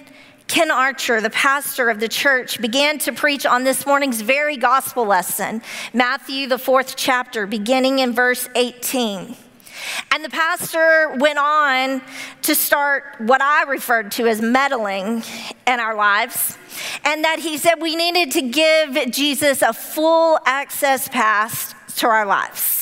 Ken 0.49 0.71
Archer, 0.71 1.21
the 1.21 1.31
pastor 1.31 1.91
of 1.91 2.01
the 2.01 2.09
church, 2.09 2.59
began 2.59 2.99
to 3.01 3.13
preach 3.13 3.45
on 3.45 3.65
this 3.65 3.85
morning's 3.85 4.23
very 4.23 4.57
gospel 4.57 5.05
lesson, 5.05 5.61
Matthew, 5.93 6.49
the 6.49 6.59
fourth 6.59 6.97
chapter, 6.97 7.47
beginning 7.47 7.99
in 7.99 8.15
verse 8.15 8.49
18. 8.55 9.37
And 10.11 10.25
the 10.25 10.31
pastor 10.31 11.15
went 11.19 11.39
on 11.39 12.01
to 12.43 12.55
start 12.55 13.05
what 13.19 13.43
I 13.43 13.65
referred 13.65 14.11
to 14.13 14.27
as 14.27 14.41
meddling 14.41 15.23
in 15.67 15.81
our 15.81 15.95
lives, 15.95 16.57
and 17.05 17.25
that 17.25 17.39
he 17.41 17.59
said 17.59 17.75
we 17.81 17.95
needed 17.95 18.33
to 18.33 18.43
give 18.43 19.13
Jesus 19.13 19.61
a 19.61 19.75
full 19.75 20.39
access 20.47 21.09
pass 21.09 21.75
to 21.97 22.07
our 22.07 22.25
lives. 22.25 22.78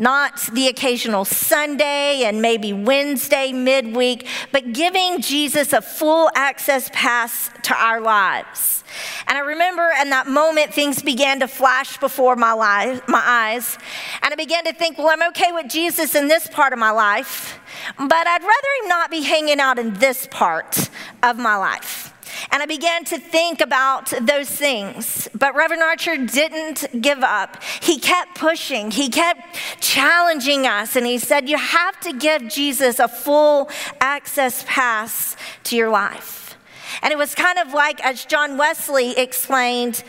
Not 0.00 0.40
the 0.54 0.68
occasional 0.68 1.26
Sunday 1.26 2.22
and 2.24 2.40
maybe 2.40 2.72
Wednesday 2.72 3.52
midweek, 3.52 4.26
but 4.50 4.72
giving 4.72 5.20
Jesus 5.20 5.74
a 5.74 5.82
full 5.82 6.30
access 6.34 6.88
pass 6.94 7.50
to 7.64 7.74
our 7.74 8.00
lives. 8.00 8.82
And 9.26 9.36
I 9.36 9.42
remember 9.42 9.86
in 10.00 10.08
that 10.08 10.26
moment, 10.26 10.72
things 10.72 11.02
began 11.02 11.40
to 11.40 11.48
flash 11.48 11.98
before 11.98 12.34
my, 12.34 12.52
life, 12.52 13.06
my 13.08 13.22
eyes. 13.22 13.76
And 14.22 14.32
I 14.32 14.36
began 14.36 14.64
to 14.64 14.72
think, 14.72 14.96
well, 14.96 15.10
I'm 15.10 15.22
okay 15.28 15.52
with 15.52 15.68
Jesus 15.68 16.14
in 16.14 16.28
this 16.28 16.46
part 16.46 16.72
of 16.72 16.78
my 16.78 16.90
life, 16.92 17.60
but 17.98 18.26
I'd 18.26 18.42
rather 18.42 18.82
him 18.82 18.88
not 18.88 19.10
be 19.10 19.22
hanging 19.22 19.60
out 19.60 19.78
in 19.78 19.92
this 19.94 20.26
part 20.30 20.88
of 21.22 21.38
my 21.38 21.56
life. 21.56 22.14
And 22.50 22.62
I 22.62 22.66
began 22.66 23.04
to 23.06 23.18
think 23.18 23.60
about 23.60 24.12
those 24.20 24.48
things. 24.48 25.28
But 25.34 25.54
Reverend 25.54 25.82
Archer 25.82 26.16
didn't 26.16 27.00
give 27.00 27.22
up. 27.22 27.62
He 27.80 27.98
kept 27.98 28.34
pushing, 28.36 28.90
he 28.90 29.08
kept 29.08 29.56
challenging 29.80 30.66
us. 30.66 30.96
And 30.96 31.06
he 31.06 31.18
said, 31.18 31.48
You 31.48 31.58
have 31.58 31.98
to 32.00 32.12
give 32.12 32.48
Jesus 32.48 32.98
a 32.98 33.08
full 33.08 33.70
access 34.00 34.64
pass 34.66 35.36
to 35.64 35.76
your 35.76 35.90
life. 35.90 36.56
And 37.02 37.12
it 37.12 37.18
was 37.18 37.34
kind 37.34 37.58
of 37.58 37.72
like, 37.72 38.04
as 38.04 38.24
John 38.24 38.58
Wesley 38.58 39.16
explained, 39.16 40.02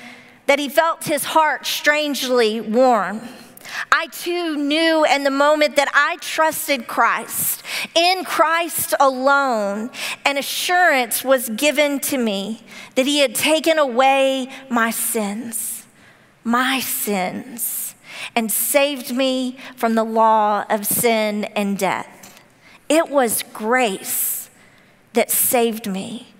that 0.47 0.59
he 0.59 0.69
felt 0.69 1.03
his 1.05 1.23
heart 1.23 1.65
strangely 1.65 2.59
warm. 2.59 3.21
I 3.91 4.07
too 4.07 4.57
knew 4.57 5.05
in 5.05 5.23
the 5.23 5.31
moment 5.31 5.75
that 5.77 5.89
I 5.93 6.17
trusted 6.17 6.87
Christ, 6.87 7.63
in 7.95 8.23
Christ 8.23 8.93
alone, 8.99 9.89
an 10.25 10.37
assurance 10.37 11.23
was 11.23 11.49
given 11.49 11.99
to 12.01 12.17
me 12.17 12.63
that 12.95 13.05
He 13.05 13.19
had 13.19 13.35
taken 13.35 13.77
away 13.77 14.49
my 14.69 14.91
sins, 14.91 15.85
my 16.43 16.79
sins, 16.79 17.95
and 18.35 18.51
saved 18.51 19.15
me 19.15 19.57
from 19.75 19.95
the 19.95 20.03
law 20.03 20.65
of 20.69 20.85
sin 20.85 21.45
and 21.55 21.77
death. 21.77 22.41
It 22.89 23.09
was 23.09 23.43
grace 23.53 24.49
that 25.13 25.31
saved 25.31 25.87
me, 25.87 26.33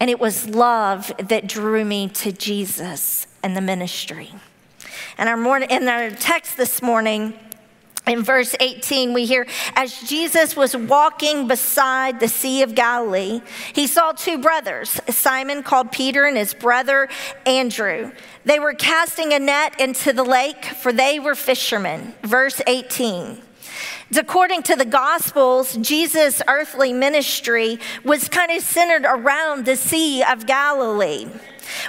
and 0.00 0.10
it 0.10 0.18
was 0.18 0.48
love 0.48 1.12
that 1.18 1.46
drew 1.46 1.84
me 1.84 2.08
to 2.08 2.32
Jesus 2.32 3.26
and 3.42 3.56
the 3.56 3.60
ministry. 3.60 4.32
And 5.16 5.28
our 5.28 5.36
morning, 5.36 5.70
in 5.70 5.88
our 5.88 6.10
text 6.10 6.56
this 6.56 6.82
morning, 6.82 7.38
in 8.06 8.22
verse 8.22 8.54
18, 8.60 9.12
we 9.12 9.24
hear, 9.24 9.46
as 9.74 10.00
Jesus 10.02 10.54
was 10.54 10.76
walking 10.76 11.48
beside 11.48 12.20
the 12.20 12.28
Sea 12.28 12.62
of 12.62 12.74
Galilee, 12.74 13.40
he 13.72 13.86
saw 13.86 14.12
two 14.12 14.38
brothers, 14.38 15.00
Simon 15.08 15.62
called 15.62 15.90
Peter 15.90 16.24
and 16.24 16.36
his 16.36 16.52
brother 16.52 17.08
Andrew. 17.46 18.12
They 18.44 18.58
were 18.58 18.74
casting 18.74 19.32
a 19.32 19.38
net 19.38 19.80
into 19.80 20.12
the 20.12 20.24
lake, 20.24 20.64
for 20.64 20.92
they 20.92 21.18
were 21.18 21.34
fishermen. 21.34 22.14
Verse 22.22 22.60
18. 22.66 23.43
According 24.16 24.62
to 24.64 24.76
the 24.76 24.84
Gospels, 24.84 25.76
Jesus' 25.76 26.40
earthly 26.46 26.92
ministry 26.92 27.78
was 28.04 28.28
kind 28.28 28.52
of 28.52 28.62
centered 28.62 29.04
around 29.04 29.64
the 29.64 29.76
Sea 29.76 30.22
of 30.22 30.46
Galilee. 30.46 31.26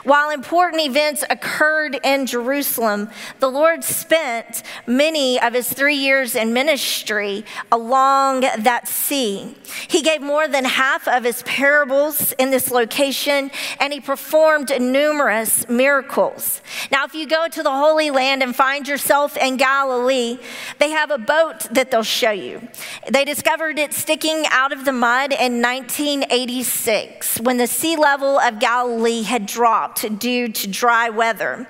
While 0.04 0.30
important 0.30 0.82
events 0.82 1.24
occurred 1.30 2.00
in 2.04 2.26
Jerusalem, 2.26 3.10
the 3.40 3.50
Lord 3.50 3.84
spent 3.84 4.64
many 4.88 5.40
of 5.40 5.54
his 5.54 5.72
three 5.72 5.96
years 5.96 6.36
in 6.36 6.54
ministry 6.54 7.46
along 7.72 8.42
that 8.42 8.88
sea. 8.88 9.56
He 9.88 10.02
gave 10.02 10.22
more 10.22 10.48
than 10.48 10.66
half 10.66 11.08
of 11.08 11.24
his 11.24 11.44
parables 11.44 12.32
in 12.34 12.52
this 12.52 12.72
location, 12.72 13.52
and 13.80 13.94
he 13.94 14.00
performed 14.00 14.72
numerous 14.80 15.68
miracles. 15.68 16.62
Now, 16.92 17.06
if 17.06 17.14
you 17.14 17.28
go 17.28 17.48
to 17.48 17.64
the 17.64 17.72
Holy 17.72 18.12
Land 18.12 18.44
and 18.44 18.56
find 18.56 18.88
yourself 18.88 19.38
in 19.38 19.58
Galilee, 19.58 20.38
they 20.80 20.92
have 20.92 21.12
a 21.12 21.18
boat 21.18 21.62
that 21.72 21.92
they'll 21.92 22.04
show 22.16 22.32
you. 22.32 22.68
They 23.10 23.26
discovered 23.26 23.78
it 23.78 23.94
sticking 23.94 24.46
out 24.50 24.72
of 24.72 24.86
the 24.86 24.92
mud 24.92 25.34
in 25.34 25.62
1986 25.62 27.42
when 27.42 27.58
the 27.58 27.68
sea 27.68 27.98
level 27.98 28.40
of 28.40 28.60
Galilee 28.60 29.24
had 29.24 29.46
dropped 29.46 30.20
due 30.20 30.48
to 30.48 30.68
dry 30.68 31.10
weather. 31.10 31.68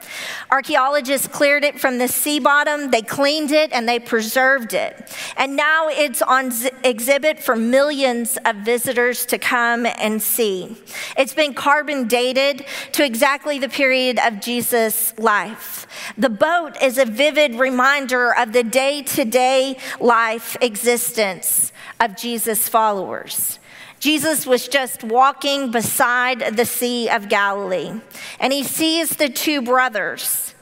Archaeologists 0.51 1.27
cleared 1.27 1.63
it 1.63 1.79
from 1.79 1.97
the 1.97 2.07
sea 2.07 2.39
bottom, 2.39 2.91
they 2.91 3.01
cleaned 3.01 3.51
it, 3.51 3.71
and 3.73 3.89
they 3.89 3.99
preserved 3.99 4.73
it. 4.73 5.11
And 5.35 5.55
now 5.55 5.87
it's 5.89 6.21
on 6.21 6.51
exhibit 6.83 7.39
for 7.39 7.55
millions 7.55 8.37
of 8.45 8.57
visitors 8.57 9.25
to 9.27 9.37
come 9.37 9.85
and 9.85 10.21
see. 10.21 10.77
It's 11.17 11.33
been 11.33 11.53
carbon 11.53 12.07
dated 12.07 12.65
to 12.93 13.03
exactly 13.03 13.57
the 13.57 13.69
period 13.69 14.19
of 14.19 14.39
Jesus' 14.41 15.17
life. 15.17 15.87
The 16.17 16.29
boat 16.29 16.81
is 16.81 16.97
a 16.97 17.05
vivid 17.05 17.55
reminder 17.55 18.35
of 18.35 18.53
the 18.53 18.63
day 18.63 19.01
to 19.01 19.25
day 19.25 19.77
life 19.99 20.24
existence 20.61 21.71
of 21.99 22.15
Jesus' 22.15 22.67
followers. 22.67 23.59
Jesus 23.99 24.45
was 24.45 24.67
just 24.67 25.03
walking 25.03 25.71
beside 25.71 26.55
the 26.57 26.65
Sea 26.65 27.09
of 27.09 27.29
Galilee, 27.29 27.99
and 28.39 28.53
he 28.53 28.63
sees 28.63 29.11
the 29.11 29.29
two 29.29 29.61
brothers. 29.61 30.53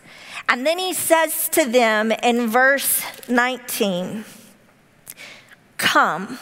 And 0.48 0.66
then 0.66 0.78
he 0.78 0.94
says 0.94 1.50
to 1.50 1.66
them 1.66 2.12
in 2.12 2.48
verse 2.48 3.04
19, 3.28 4.26
Come, 5.78 6.38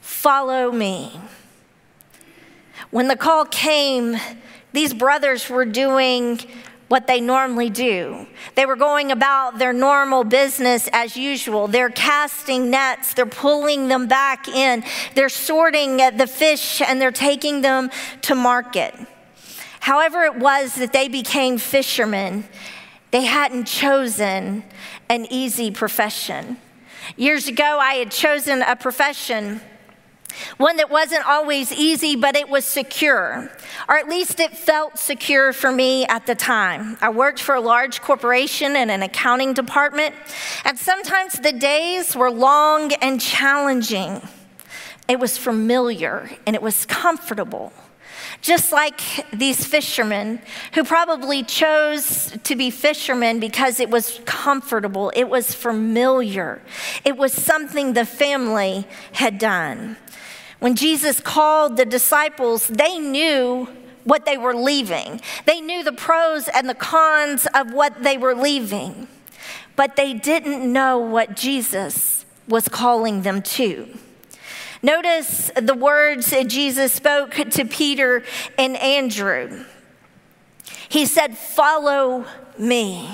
follow 0.00 0.72
me. 0.72 1.20
When 2.90 3.08
the 3.08 3.16
call 3.16 3.44
came, 3.44 4.16
these 4.72 4.94
brothers 4.94 5.48
were 5.48 5.64
doing 5.64 6.40
what 6.90 7.06
they 7.06 7.20
normally 7.20 7.70
do. 7.70 8.26
They 8.56 8.66
were 8.66 8.74
going 8.74 9.12
about 9.12 9.60
their 9.60 9.72
normal 9.72 10.24
business 10.24 10.88
as 10.92 11.16
usual. 11.16 11.68
They're 11.68 11.88
casting 11.88 12.68
nets, 12.68 13.14
they're 13.14 13.26
pulling 13.26 13.86
them 13.86 14.08
back 14.08 14.48
in, 14.48 14.82
they're 15.14 15.28
sorting 15.28 15.98
the 15.98 16.26
fish 16.26 16.80
and 16.80 17.00
they're 17.00 17.12
taking 17.12 17.60
them 17.60 17.90
to 18.22 18.34
market. 18.34 18.92
However, 19.78 20.24
it 20.24 20.34
was 20.34 20.74
that 20.74 20.92
they 20.92 21.06
became 21.06 21.58
fishermen, 21.58 22.48
they 23.12 23.22
hadn't 23.22 23.66
chosen 23.66 24.64
an 25.08 25.26
easy 25.30 25.70
profession. 25.70 26.56
Years 27.16 27.46
ago, 27.46 27.78
I 27.80 27.94
had 27.94 28.10
chosen 28.10 28.62
a 28.62 28.74
profession 28.74 29.60
one 30.56 30.76
that 30.76 30.90
wasn't 30.90 31.26
always 31.26 31.72
easy, 31.72 32.16
but 32.16 32.36
it 32.36 32.48
was 32.48 32.64
secure, 32.64 33.50
or 33.88 33.96
at 33.96 34.08
least 34.08 34.40
it 34.40 34.56
felt 34.56 34.98
secure 34.98 35.52
for 35.52 35.72
me 35.72 36.06
at 36.06 36.26
the 36.26 36.34
time. 36.34 36.96
I 37.00 37.10
worked 37.10 37.40
for 37.40 37.54
a 37.54 37.60
large 37.60 38.00
corporation 38.00 38.76
in 38.76 38.90
an 38.90 39.02
accounting 39.02 39.54
department, 39.54 40.14
and 40.64 40.78
sometimes 40.78 41.34
the 41.34 41.52
days 41.52 42.16
were 42.16 42.30
long 42.30 42.92
and 42.94 43.20
challenging. 43.20 44.20
It 45.08 45.18
was 45.18 45.36
familiar 45.36 46.30
and 46.46 46.54
it 46.54 46.62
was 46.62 46.86
comfortable. 46.86 47.72
Just 48.40 48.72
like 48.72 49.00
these 49.32 49.64
fishermen 49.64 50.40
who 50.74 50.84
probably 50.84 51.42
chose 51.42 52.32
to 52.44 52.56
be 52.56 52.70
fishermen 52.70 53.40
because 53.40 53.80
it 53.80 53.90
was 53.90 54.20
comfortable, 54.24 55.12
it 55.14 55.28
was 55.28 55.54
familiar, 55.54 56.62
it 57.04 57.16
was 57.16 57.32
something 57.32 57.92
the 57.92 58.06
family 58.06 58.86
had 59.12 59.38
done. 59.38 59.96
When 60.58 60.74
Jesus 60.76 61.20
called 61.20 61.76
the 61.76 61.86
disciples, 61.86 62.68
they 62.68 62.98
knew 62.98 63.68
what 64.04 64.26
they 64.26 64.36
were 64.36 64.54
leaving. 64.54 65.20
They 65.46 65.60
knew 65.60 65.82
the 65.82 65.92
pros 65.92 66.48
and 66.48 66.68
the 66.68 66.74
cons 66.74 67.46
of 67.54 67.72
what 67.72 68.02
they 68.02 68.18
were 68.18 68.34
leaving, 68.34 69.08
but 69.76 69.96
they 69.96 70.14
didn't 70.14 70.70
know 70.70 70.98
what 70.98 71.36
Jesus 71.36 72.24
was 72.48 72.68
calling 72.68 73.22
them 73.22 73.42
to. 73.42 73.88
Notice 74.82 75.50
the 75.60 75.74
words 75.74 76.30
that 76.30 76.48
Jesus 76.48 76.92
spoke 76.92 77.32
to 77.32 77.64
Peter 77.64 78.22
and 78.56 78.76
Andrew. 78.78 79.64
He 80.88 81.06
said, 81.06 81.36
Follow 81.36 82.24
me. 82.58 83.10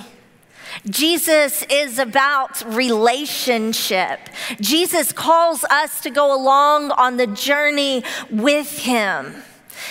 Jesus 0.88 1.64
is 1.70 1.98
about 1.98 2.62
relationship. 2.74 4.20
Jesus 4.60 5.12
calls 5.12 5.64
us 5.64 6.00
to 6.02 6.10
go 6.10 6.34
along 6.34 6.92
on 6.92 7.16
the 7.16 7.26
journey 7.26 8.04
with 8.30 8.78
him. 8.78 9.42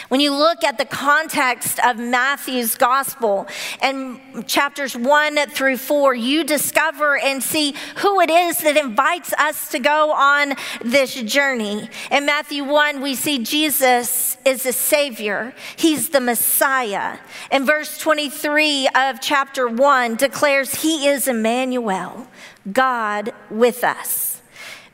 When 0.10 0.20
you 0.20 0.34
look 0.34 0.64
at 0.64 0.78
the 0.78 0.86
context 0.86 1.80
of 1.86 1.98
Matthew's 1.98 2.76
gospel 2.76 3.48
and 3.82 4.20
chapters 4.48 4.96
one 4.96 5.36
through 5.50 5.78
four, 5.78 6.14
you 6.14 6.44
discover 6.44 7.18
and 7.18 7.42
see 7.42 7.76
who 7.98 8.20
it 8.22 8.30
is 8.30 8.60
that 8.60 8.78
invites 8.78 9.34
us 9.34 9.70
to 9.72 9.80
go 9.80 10.12
on 10.12 10.56
this 10.84 11.16
journey. 11.16 11.90
In 12.12 12.26
Matthew 12.26 12.64
1, 12.64 13.02
we 13.02 13.16
see 13.16 13.40
Jesus 13.40 14.38
is 14.46 14.64
the 14.64 14.74
Savior, 14.74 15.54
He's 15.76 16.10
the 16.10 16.22
Messiah. 16.22 17.18
And 17.52 17.66
verse 17.66 17.98
23 17.98 18.90
of 18.96 19.22
chapter 19.22 19.68
1 19.68 20.16
declares 20.16 20.82
He 20.82 21.08
is 21.08 21.28
Emmanuel, 21.28 22.28
God 22.72 23.34
with 23.50 23.84
us. 23.84 24.35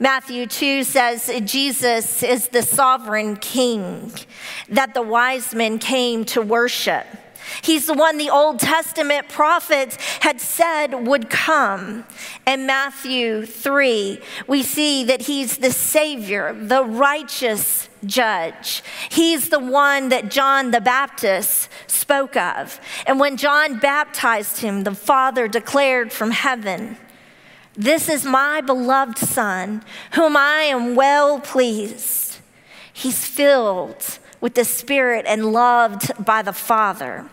Matthew 0.02 0.48
2 0.48 0.84
says 0.84 1.32
Jesus 1.46 2.24
is 2.24 2.48
the 2.48 2.64
sovereign 2.64 3.36
king 3.36 4.12
that 4.68 4.96
the 4.96 5.02
wise 5.04 5.54
men 5.54 5.78
came 5.78 6.26
to 6.26 6.42
worship. 6.42 7.06
He's 7.62 7.86
the 7.86 7.94
one 7.94 8.18
the 8.18 8.32
Old 8.32 8.60
Testament 8.60 9.30
prophets 9.30 9.98
had 10.22 10.42
said 10.42 11.06
would 11.06 11.30
come. 11.30 12.04
In 12.48 12.66
Matthew 12.66 13.46
3, 13.46 14.20
we 14.48 14.64
see 14.64 15.04
that 15.04 15.22
he's 15.22 15.58
the 15.58 15.70
Savior, 15.70 16.52
the 16.60 16.84
righteous 16.84 17.88
judge. 18.04 18.82
He's 19.10 19.50
the 19.50 19.60
one 19.60 20.10
that 20.10 20.32
John 20.32 20.72
the 20.72 20.82
Baptist 20.82 21.70
spoke 21.86 22.36
of. 22.36 22.82
And 23.06 23.20
when 23.20 23.38
John 23.38 23.78
baptized 23.78 24.62
him, 24.62 24.84
the 24.84 24.96
Father 24.96 25.48
declared 25.48 26.12
from 26.12 26.32
heaven, 26.32 26.98
This 27.76 28.10
is 28.10 28.26
my 28.26 28.62
beloved 28.62 29.18
Son, 29.18 29.84
whom 30.14 30.36
I 30.36 30.64
am 30.64 30.96
well 30.96 31.40
pleased. 31.40 32.40
He's 32.92 33.26
filled 33.26 34.20
with 34.42 34.56
the 34.56 34.66
Spirit 34.66 35.26
and 35.28 35.54
loved 35.54 36.12
by 36.24 36.42
the 36.42 36.54
Father. 36.54 37.30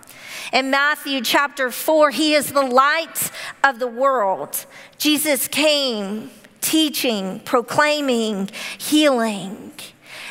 In 0.53 0.71
Matthew 0.71 1.21
chapter 1.23 1.71
4, 1.71 2.11
he 2.11 2.35
is 2.35 2.53
the 2.53 2.63
light 2.63 3.31
of 3.65 3.81
the 3.81 3.89
world. 3.89 4.65
Jesus 4.97 5.49
came 5.49 6.31
teaching, 6.61 7.41
proclaiming, 7.41 8.49
healing. 8.79 9.73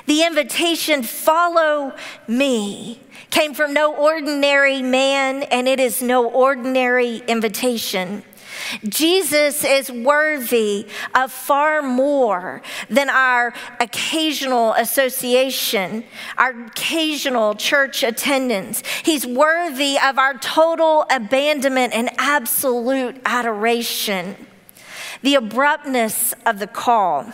The 0.05 0.23
invitation, 0.23 1.03
follow 1.03 1.93
me, 2.27 3.01
came 3.29 3.53
from 3.53 3.73
no 3.73 3.93
ordinary 3.93 4.81
man, 4.81 5.43
and 5.43 5.67
it 5.67 5.79
is 5.79 6.01
no 6.01 6.25
ordinary 6.25 7.17
invitation. 7.27 8.23
Jesus 8.83 9.63
is 9.63 9.91
worthy 9.91 10.87
of 11.15 11.31
far 11.31 11.81
more 11.81 12.61
than 12.89 13.09
our 13.09 13.53
occasional 13.79 14.73
association, 14.73 16.03
our 16.37 16.65
occasional 16.65 17.55
church 17.55 18.03
attendance. 18.03 18.83
He's 19.03 19.25
worthy 19.25 19.97
of 19.97 20.17
our 20.17 20.33
total 20.35 21.05
abandonment 21.09 21.93
and 21.93 22.09
absolute 22.17 23.21
adoration. 23.25 24.35
The 25.21 25.35
abruptness 25.35 26.33
of 26.45 26.59
the 26.59 26.67
call 26.67 27.31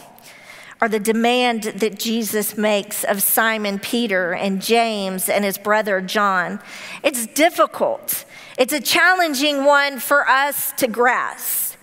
or 0.84 0.90
the 0.90 1.00
demand 1.00 1.64
that 1.64 1.98
Jesus 1.98 2.58
makes 2.58 3.06
of 3.06 3.22
Simon 3.22 3.80
Peter 3.80 4.34
and 4.34 4.62
James 4.62 5.30
and 5.30 5.46
his 5.46 5.58
brother 5.58 6.02
John. 6.02 6.60
It's 7.04 7.26
difficult. 7.26 8.26
It's 8.58 8.74
a 8.74 8.80
challenging 8.80 9.66
one 9.66 10.00
for 10.00 10.28
us 10.28 10.72
to 10.74 10.88
grasp. 10.88 11.76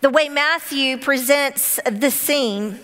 The 0.00 0.10
way 0.10 0.28
Matthew 0.28 0.98
presents 0.98 1.80
the 1.90 2.10
scene, 2.10 2.78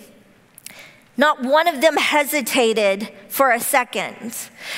not 1.17 1.43
one 1.43 1.69
of 1.69 1.81
them 1.81 1.97
hesitated 1.97 3.11
for 3.29 3.53
a 3.53 3.61
second. 3.61 4.35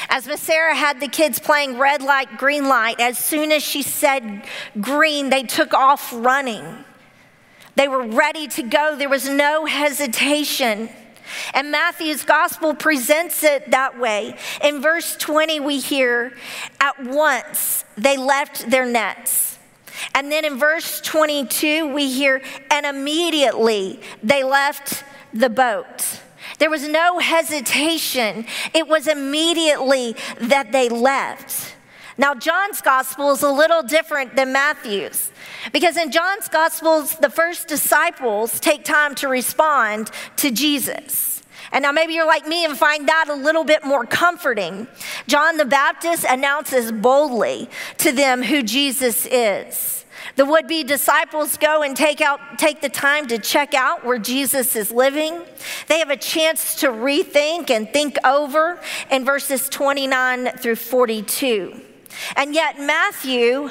As 0.08 0.26
Miss 0.26 0.42
Sarah 0.42 0.74
had 0.74 1.00
the 1.00 1.08
kids 1.08 1.38
playing 1.38 1.78
red 1.78 2.02
light, 2.02 2.36
green 2.36 2.68
light, 2.68 3.00
as 3.00 3.18
soon 3.18 3.52
as 3.52 3.62
she 3.62 3.82
said 3.82 4.44
green, 4.80 5.30
they 5.30 5.44
took 5.44 5.72
off 5.72 6.12
running. 6.12 6.84
They 7.76 7.88
were 7.88 8.06
ready 8.06 8.48
to 8.48 8.62
go. 8.62 8.96
There 8.96 9.08
was 9.08 9.28
no 9.28 9.64
hesitation. 9.66 10.90
And 11.54 11.70
Matthew's 11.70 12.24
gospel 12.24 12.74
presents 12.74 13.42
it 13.42 13.70
that 13.70 13.98
way. 13.98 14.36
In 14.62 14.80
verse 14.80 15.16
20, 15.16 15.60
we 15.60 15.78
hear, 15.78 16.32
at 16.80 17.04
once 17.04 17.84
they 17.96 18.16
left 18.16 18.70
their 18.70 18.86
nets. 18.86 19.58
And 20.14 20.30
then 20.30 20.44
in 20.44 20.58
verse 20.58 21.00
22, 21.00 21.92
we 21.92 22.10
hear, 22.10 22.42
and 22.70 22.86
immediately 22.86 24.00
they 24.22 24.44
left 24.44 25.04
the 25.32 25.48
boat. 25.48 26.20
There 26.58 26.70
was 26.70 26.88
no 26.88 27.18
hesitation. 27.18 28.46
It 28.74 28.88
was 28.88 29.06
immediately 29.06 30.16
that 30.40 30.72
they 30.72 30.88
left. 30.88 31.75
Now, 32.18 32.34
John's 32.34 32.80
gospel 32.80 33.30
is 33.32 33.42
a 33.42 33.50
little 33.50 33.82
different 33.82 34.36
than 34.36 34.52
Matthew's. 34.52 35.30
Because 35.72 35.96
in 35.96 36.10
John's 36.10 36.48
Gospels, 36.48 37.16
the 37.16 37.30
first 37.30 37.68
disciples 37.68 38.60
take 38.60 38.84
time 38.84 39.14
to 39.16 39.28
respond 39.28 40.10
to 40.36 40.50
Jesus. 40.50 41.42
And 41.72 41.82
now 41.82 41.92
maybe 41.92 42.14
you're 42.14 42.26
like 42.26 42.46
me 42.46 42.64
and 42.64 42.76
find 42.76 43.08
that 43.08 43.26
a 43.28 43.34
little 43.34 43.64
bit 43.64 43.84
more 43.84 44.06
comforting. 44.06 44.86
John 45.26 45.56
the 45.56 45.64
Baptist 45.64 46.24
announces 46.28 46.92
boldly 46.92 47.68
to 47.98 48.12
them 48.12 48.42
who 48.42 48.62
Jesus 48.62 49.26
is. 49.26 50.04
The 50.36 50.44
would 50.44 50.66
be 50.66 50.84
disciples 50.84 51.56
go 51.56 51.82
and 51.82 51.96
take, 51.96 52.20
out, 52.20 52.40
take 52.58 52.80
the 52.80 52.88
time 52.88 53.26
to 53.28 53.38
check 53.38 53.74
out 53.74 54.04
where 54.04 54.18
Jesus 54.18 54.76
is 54.76 54.90
living. 54.90 55.40
They 55.88 55.98
have 55.98 56.10
a 56.10 56.16
chance 56.16 56.76
to 56.76 56.88
rethink 56.88 57.70
and 57.70 57.90
think 57.90 58.16
over 58.24 58.80
in 59.10 59.24
verses 59.24 59.68
29 59.68 60.52
through 60.58 60.76
42. 60.76 61.80
And 62.36 62.54
yet, 62.54 62.78
Matthew 62.80 63.70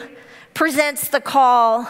presents 0.53 1.09
the 1.09 1.21
call 1.21 1.87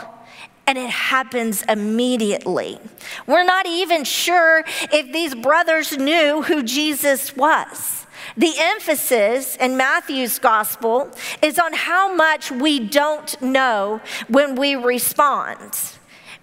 and 0.67 0.77
it 0.77 0.89
happens 0.89 1.63
immediately. 1.69 2.79
We're 3.27 3.43
not 3.43 3.67
even 3.67 4.03
sure 4.03 4.63
if 4.91 5.13
these 5.13 5.35
brothers 5.35 5.97
knew 5.97 6.41
who 6.41 6.63
Jesus 6.63 7.35
was. 7.35 8.07
The 8.37 8.53
emphasis 8.57 9.55
in 9.57 9.77
Matthew's 9.77 10.39
gospel 10.39 11.11
is 11.41 11.59
on 11.59 11.73
how 11.73 12.13
much 12.15 12.51
we 12.51 12.79
don't 12.79 13.39
know 13.41 14.01
when 14.27 14.55
we 14.55 14.75
respond. 14.75 15.94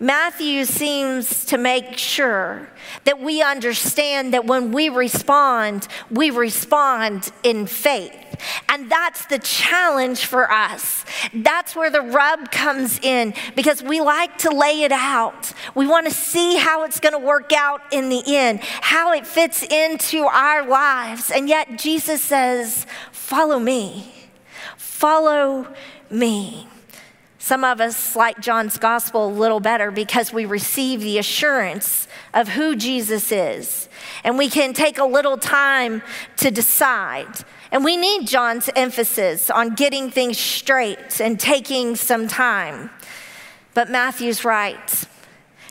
Matthew 0.02 0.64
seems 0.64 1.44
to 1.44 1.56
make 1.56 1.96
sure 1.96 2.68
that 3.04 3.20
we 3.20 3.40
understand 3.40 4.34
that 4.34 4.44
when 4.44 4.72
we 4.72 4.88
respond, 4.88 5.86
we 6.10 6.30
respond 6.30 7.30
in 7.44 7.68
faith. 7.68 8.16
And 8.68 8.90
that's 8.90 9.26
the 9.26 9.38
challenge 9.38 10.26
for 10.26 10.50
us. 10.50 11.04
That's 11.32 11.76
where 11.76 11.88
the 11.88 12.00
rub 12.00 12.50
comes 12.50 12.98
in 12.98 13.32
because 13.54 13.80
we 13.80 14.00
like 14.00 14.38
to 14.38 14.50
lay 14.50 14.82
it 14.82 14.90
out. 14.90 15.52
We 15.76 15.86
want 15.86 16.08
to 16.08 16.12
see 16.12 16.56
how 16.56 16.82
it's 16.82 16.98
going 16.98 17.12
to 17.12 17.24
work 17.24 17.52
out 17.52 17.80
in 17.92 18.08
the 18.08 18.24
end, 18.26 18.58
how 18.60 19.12
it 19.12 19.24
fits 19.24 19.62
into 19.62 20.24
our 20.24 20.66
lives. 20.66 21.30
And 21.30 21.48
yet 21.48 21.78
Jesus 21.78 22.20
says, 22.22 22.88
Follow 23.12 23.60
me. 23.60 24.12
Follow 24.76 25.68
me. 26.10 26.66
Some 27.42 27.64
of 27.64 27.81
us 27.81 28.14
like 28.14 28.38
John's 28.38 28.78
gospel 28.78 29.26
a 29.26 29.35
little 29.35 29.59
better 29.59 29.90
because 29.90 30.33
we 30.33 30.44
receive 30.44 31.00
the 31.00 31.18
assurance 31.18 32.07
of 32.33 32.46
who 32.46 32.76
Jesus 32.76 33.33
is. 33.33 33.88
And 34.22 34.38
we 34.38 34.48
can 34.48 34.72
take 34.72 34.96
a 34.96 35.05
little 35.05 35.37
time 35.37 36.05
to 36.37 36.52
decide. 36.52 37.26
And 37.72 37.85
we 37.85 37.96
need 37.96 38.28
John's 38.28 38.70
emphasis 38.76 39.50
on 39.50 39.74
getting 39.74 40.09
things 40.09 40.38
straight 40.38 41.20
and 41.20 41.38
taking 41.38 41.96
some 41.96 42.28
time. 42.28 42.90
But 43.74 43.90
Matthew's 43.90 44.44
right. 44.44 45.05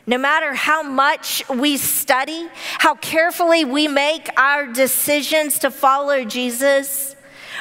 No 0.05 0.17
matter 0.17 0.53
how 0.53 0.83
much 0.83 1.41
we 1.47 1.77
study, 1.77 2.49
how 2.79 2.95
carefully 2.95 3.63
we 3.63 3.87
make 3.87 4.27
our 4.37 4.67
decisions 4.67 5.57
to 5.59 5.71
follow 5.71 6.25
Jesus, 6.25 7.15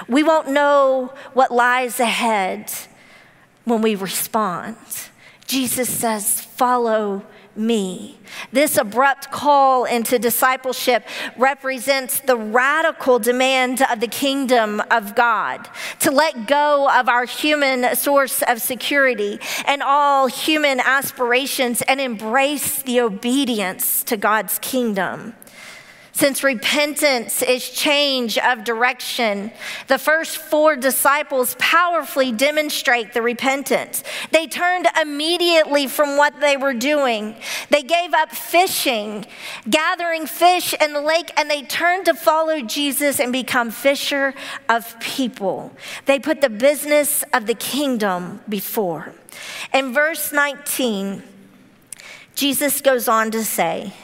we 0.08 0.24
won't 0.24 0.48
know 0.48 1.14
what 1.32 1.52
lies 1.52 2.00
ahead 2.00 2.72
when 3.64 3.82
we 3.82 3.94
respond. 3.94 4.76
Jesus 5.46 5.88
says, 5.88 6.40
Follow 6.40 7.24
me. 7.56 8.18
This 8.52 8.76
abrupt 8.76 9.30
call 9.30 9.84
into 9.84 10.18
discipleship 10.18 11.04
represents 11.36 12.20
the 12.20 12.36
radical 12.36 13.18
demand 13.18 13.82
of 13.90 14.00
the 14.00 14.06
kingdom 14.06 14.80
of 14.90 15.14
God 15.14 15.68
to 16.00 16.10
let 16.10 16.46
go 16.46 16.88
of 16.90 17.08
our 17.08 17.24
human 17.24 17.94
source 17.96 18.42
of 18.42 18.62
security 18.62 19.40
and 19.66 19.82
all 19.82 20.28
human 20.28 20.80
aspirations 20.80 21.82
and 21.82 22.00
embrace 22.00 22.82
the 22.82 23.00
obedience 23.00 24.04
to 24.04 24.16
God's 24.16 24.58
kingdom. 24.60 25.34
Since 26.20 26.44
repentance 26.44 27.40
is 27.40 27.70
change 27.70 28.36
of 28.36 28.62
direction, 28.62 29.50
the 29.86 29.96
first 29.96 30.36
four 30.36 30.76
disciples 30.76 31.56
powerfully 31.58 32.30
demonstrate 32.30 33.14
the 33.14 33.22
repentance. 33.22 34.04
They 34.30 34.46
turned 34.46 34.86
immediately 35.00 35.86
from 35.86 36.18
what 36.18 36.38
they 36.38 36.58
were 36.58 36.74
doing. 36.74 37.36
They 37.70 37.82
gave 37.82 38.12
up 38.12 38.32
fishing, 38.32 39.24
gathering 39.70 40.26
fish 40.26 40.74
in 40.74 40.92
the 40.92 41.00
lake, 41.00 41.32
and 41.38 41.50
they 41.50 41.62
turned 41.62 42.04
to 42.04 42.12
follow 42.12 42.60
Jesus 42.60 43.18
and 43.18 43.32
become 43.32 43.70
fisher 43.70 44.34
of 44.68 45.00
people. 45.00 45.72
They 46.04 46.18
put 46.18 46.42
the 46.42 46.50
business 46.50 47.24
of 47.32 47.46
the 47.46 47.54
kingdom 47.54 48.42
before. 48.46 49.14
In 49.72 49.94
verse 49.94 50.34
19, 50.34 51.22
Jesus 52.34 52.82
goes 52.82 53.08
on 53.08 53.30
to 53.30 53.42
say, 53.42 53.94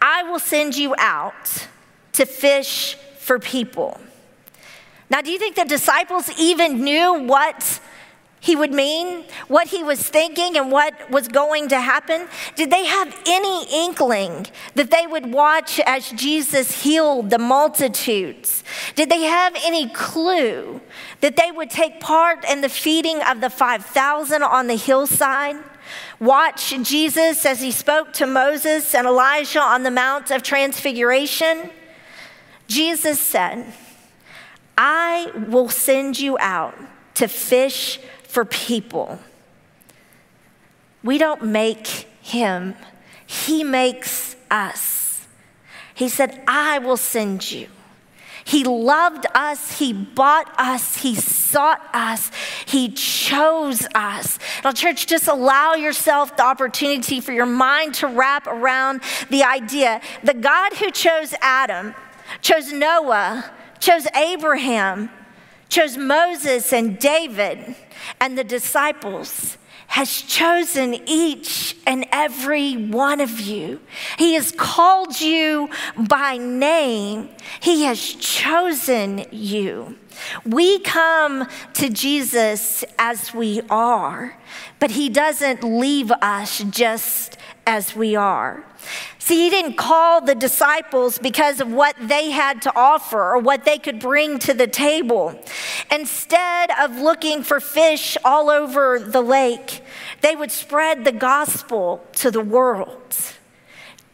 I 0.00 0.22
will 0.24 0.38
send 0.38 0.76
you 0.76 0.94
out 0.98 1.68
to 2.12 2.26
fish 2.26 2.96
for 3.18 3.38
people. 3.38 4.00
Now, 5.10 5.20
do 5.20 5.30
you 5.30 5.38
think 5.38 5.56
the 5.56 5.64
disciples 5.64 6.30
even 6.38 6.82
knew 6.82 7.14
what 7.14 7.80
he 8.44 8.54
would 8.54 8.74
mean, 8.74 9.24
what 9.48 9.68
he 9.68 9.82
was 9.82 10.06
thinking, 10.06 10.58
and 10.58 10.70
what 10.70 11.10
was 11.10 11.28
going 11.28 11.68
to 11.68 11.80
happen? 11.80 12.28
Did 12.56 12.70
they 12.70 12.84
have 12.84 13.16
any 13.26 13.86
inkling 13.86 14.46
that 14.74 14.90
they 14.90 15.06
would 15.06 15.32
watch 15.32 15.80
as 15.86 16.10
Jesus 16.10 16.82
healed 16.82 17.30
the 17.30 17.38
multitudes? 17.38 18.62
Did 18.96 19.08
they 19.08 19.22
have 19.22 19.56
any 19.64 19.88
clue 19.88 20.82
that 21.22 21.36
they 21.36 21.52
would 21.52 21.70
take 21.70 22.00
part 22.00 22.44
in 22.44 22.60
the 22.60 22.68
feeding 22.68 23.22
of 23.22 23.40
the 23.40 23.48
5,000 23.48 24.42
on 24.42 24.66
the 24.66 24.76
hillside? 24.76 25.56
Watch 26.20 26.74
Jesus 26.82 27.44
as 27.44 27.60
he 27.60 27.70
spoke 27.70 28.12
to 28.14 28.26
Moses 28.26 28.94
and 28.94 29.06
Elijah 29.06 29.60
on 29.60 29.82
the 29.82 29.90
Mount 29.90 30.30
of 30.30 30.42
Transfiguration? 30.42 31.70
Jesus 32.66 33.20
said, 33.20 33.72
I 34.76 35.30
will 35.48 35.68
send 35.68 36.18
you 36.18 36.36
out 36.38 36.74
to 37.14 37.28
fish 37.28 37.98
for 38.22 38.44
people. 38.44 39.18
We 41.02 41.18
don't 41.18 41.44
make 41.44 41.86
him, 42.22 42.74
he 43.26 43.62
makes 43.62 44.36
us. 44.50 45.26
He 45.94 46.08
said, 46.08 46.42
I 46.48 46.78
will 46.78 46.96
send 46.96 47.50
you. 47.50 47.68
He 48.44 48.62
loved 48.64 49.26
us. 49.34 49.78
He 49.78 49.92
bought 49.92 50.52
us. 50.58 50.96
He 50.96 51.14
sought 51.14 51.80
us. 51.94 52.30
He 52.66 52.90
chose 52.90 53.86
us. 53.94 54.38
Now, 54.62 54.72
church, 54.72 55.06
just 55.06 55.28
allow 55.28 55.74
yourself 55.74 56.36
the 56.36 56.44
opportunity 56.44 57.20
for 57.20 57.32
your 57.32 57.46
mind 57.46 57.94
to 57.94 58.06
wrap 58.06 58.46
around 58.46 59.02
the 59.30 59.44
idea 59.44 60.00
the 60.22 60.34
God 60.34 60.74
who 60.74 60.90
chose 60.90 61.34
Adam, 61.40 61.94
chose 62.42 62.72
Noah, 62.72 63.50
chose 63.80 64.06
Abraham, 64.14 65.10
chose 65.68 65.96
Moses 65.96 66.72
and 66.72 66.98
David 66.98 67.74
and 68.20 68.36
the 68.36 68.44
disciples 68.44 69.56
has 69.86 70.22
chosen 70.22 70.94
each 71.06 71.76
and 71.86 72.06
every 72.10 72.74
one 72.74 73.20
of 73.20 73.40
you. 73.40 73.80
He 74.18 74.34
has 74.34 74.52
called 74.52 75.20
you 75.20 75.68
by 75.96 76.36
name. 76.36 77.30
He 77.60 77.84
has 77.84 78.00
chosen 78.00 79.24
you. 79.30 79.96
We 80.44 80.78
come 80.80 81.48
to 81.74 81.88
Jesus 81.88 82.84
as 82.98 83.34
we 83.34 83.62
are, 83.68 84.36
but 84.78 84.92
He 84.92 85.08
doesn't 85.08 85.62
leave 85.62 86.10
us 86.10 86.58
just 86.70 87.36
as 87.66 87.94
we 87.96 88.16
are. 88.16 88.64
See, 89.24 89.44
he 89.44 89.48
didn't 89.48 89.78
call 89.78 90.20
the 90.20 90.34
disciples 90.34 91.16
because 91.16 91.58
of 91.58 91.72
what 91.72 91.96
they 91.98 92.30
had 92.30 92.60
to 92.60 92.72
offer 92.76 93.18
or 93.18 93.38
what 93.38 93.64
they 93.64 93.78
could 93.78 93.98
bring 93.98 94.38
to 94.40 94.52
the 94.52 94.66
table. 94.66 95.42
Instead 95.90 96.70
of 96.78 96.98
looking 96.98 97.42
for 97.42 97.58
fish 97.58 98.18
all 98.22 98.50
over 98.50 98.98
the 98.98 99.22
lake, 99.22 99.80
they 100.20 100.36
would 100.36 100.52
spread 100.52 101.06
the 101.06 101.12
gospel 101.12 102.04
to 102.16 102.30
the 102.30 102.42
world. 102.42 103.16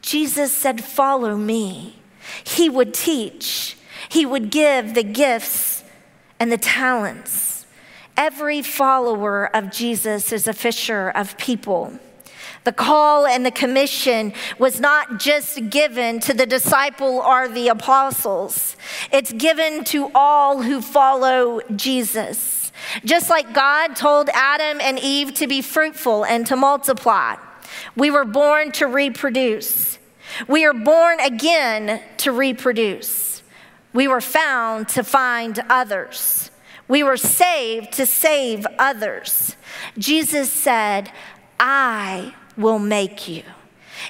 Jesus 0.00 0.52
said, 0.52 0.84
Follow 0.84 1.36
me. 1.36 1.96
He 2.44 2.70
would 2.70 2.94
teach, 2.94 3.76
he 4.08 4.24
would 4.24 4.52
give 4.52 4.94
the 4.94 5.02
gifts 5.02 5.82
and 6.38 6.52
the 6.52 6.56
talents. 6.56 7.66
Every 8.16 8.62
follower 8.62 9.50
of 9.56 9.72
Jesus 9.72 10.32
is 10.32 10.46
a 10.46 10.52
fisher 10.52 11.10
of 11.10 11.36
people. 11.36 11.98
The 12.64 12.72
call 12.72 13.26
and 13.26 13.44
the 13.44 13.50
commission 13.50 14.34
was 14.58 14.80
not 14.80 15.18
just 15.18 15.70
given 15.70 16.20
to 16.20 16.34
the 16.34 16.46
disciple 16.46 17.20
or 17.20 17.48
the 17.48 17.68
apostles, 17.68 18.76
it's 19.10 19.32
given 19.32 19.84
to 19.84 20.10
all 20.14 20.62
who 20.62 20.82
follow 20.82 21.60
Jesus. 21.74 22.72
Just 23.04 23.30
like 23.30 23.52
God 23.52 23.96
told 23.96 24.28
Adam 24.32 24.80
and 24.80 24.98
Eve 24.98 25.34
to 25.34 25.46
be 25.46 25.62
fruitful 25.62 26.24
and 26.24 26.46
to 26.46 26.56
multiply, 26.56 27.36
we 27.96 28.10
were 28.10 28.24
born 28.24 28.72
to 28.72 28.86
reproduce. 28.86 29.98
We 30.46 30.64
are 30.64 30.74
born 30.74 31.20
again 31.20 32.02
to 32.18 32.32
reproduce. 32.32 33.42
We 33.92 34.06
were 34.06 34.20
found 34.20 34.88
to 34.90 35.02
find 35.02 35.58
others. 35.68 36.50
We 36.88 37.02
were 37.02 37.16
saved 37.16 37.92
to 37.92 38.06
save 38.06 38.66
others. 38.78 39.56
Jesus 39.98 40.50
said, 40.52 41.10
I 41.58 42.34
will 42.60 42.78
make 42.78 43.28
you. 43.28 43.42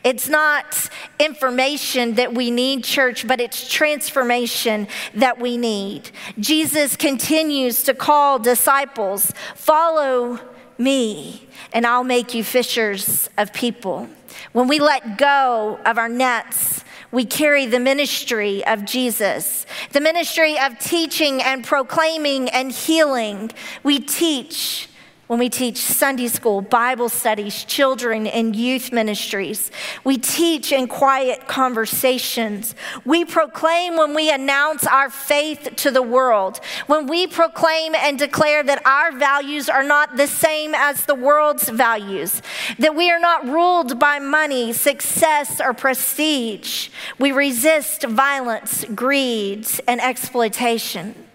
It's 0.04 0.28
not 0.28 0.88
information 1.18 2.14
that 2.14 2.32
we 2.34 2.50
need, 2.50 2.84
church, 2.84 3.26
but 3.26 3.40
it's 3.40 3.68
transformation 3.68 4.88
that 5.14 5.38
we 5.38 5.56
need. 5.56 6.10
Jesus 6.38 6.96
continues 6.96 7.82
to 7.84 7.94
call 7.94 8.38
disciples, 8.38 9.32
follow 9.54 10.38
me, 10.78 11.48
and 11.72 11.86
I'll 11.86 12.04
make 12.04 12.34
you 12.34 12.44
fishers 12.44 13.28
of 13.36 13.52
people. 13.52 14.08
When 14.52 14.68
we 14.68 14.78
let 14.78 15.18
go 15.18 15.78
of 15.84 15.98
our 15.98 16.08
nets, 16.08 16.84
we 17.12 17.24
carry 17.24 17.66
the 17.66 17.80
ministry 17.80 18.64
of 18.66 18.84
Jesus, 18.84 19.66
the 19.92 20.00
ministry 20.00 20.58
of 20.58 20.78
teaching 20.78 21.42
and 21.42 21.64
proclaiming 21.64 22.48
and 22.50 22.70
healing. 22.70 23.50
We 23.82 23.98
teach 23.98 24.88
when 25.30 25.38
we 25.38 25.48
teach 25.48 25.76
Sunday 25.76 26.26
school, 26.26 26.60
Bible 26.60 27.08
studies, 27.08 27.62
children 27.62 28.26
and 28.26 28.56
youth 28.56 28.90
ministries. 28.90 29.70
We 30.02 30.18
teach 30.18 30.72
in 30.72 30.88
quiet 30.88 31.46
conversations. 31.46 32.74
We 33.04 33.24
proclaim 33.24 33.96
when 33.96 34.12
we 34.12 34.32
announce 34.32 34.88
our 34.88 35.08
faith 35.08 35.68
to 35.76 35.92
the 35.92 36.02
world. 36.02 36.58
When 36.88 37.06
we 37.06 37.28
proclaim 37.28 37.94
and 37.94 38.18
declare 38.18 38.64
that 38.64 38.84
our 38.84 39.12
values 39.12 39.68
are 39.68 39.84
not 39.84 40.16
the 40.16 40.26
same 40.26 40.74
as 40.74 41.04
the 41.04 41.14
world's 41.14 41.68
values, 41.68 42.42
that 42.80 42.96
we 42.96 43.08
are 43.08 43.20
not 43.20 43.44
ruled 43.44 44.00
by 44.00 44.18
money, 44.18 44.72
success, 44.72 45.60
or 45.60 45.72
prestige. 45.72 46.88
We 47.20 47.30
resist 47.30 48.02
violence, 48.02 48.84
greed, 48.96 49.68
and 49.86 50.00
exploitation. 50.00 51.29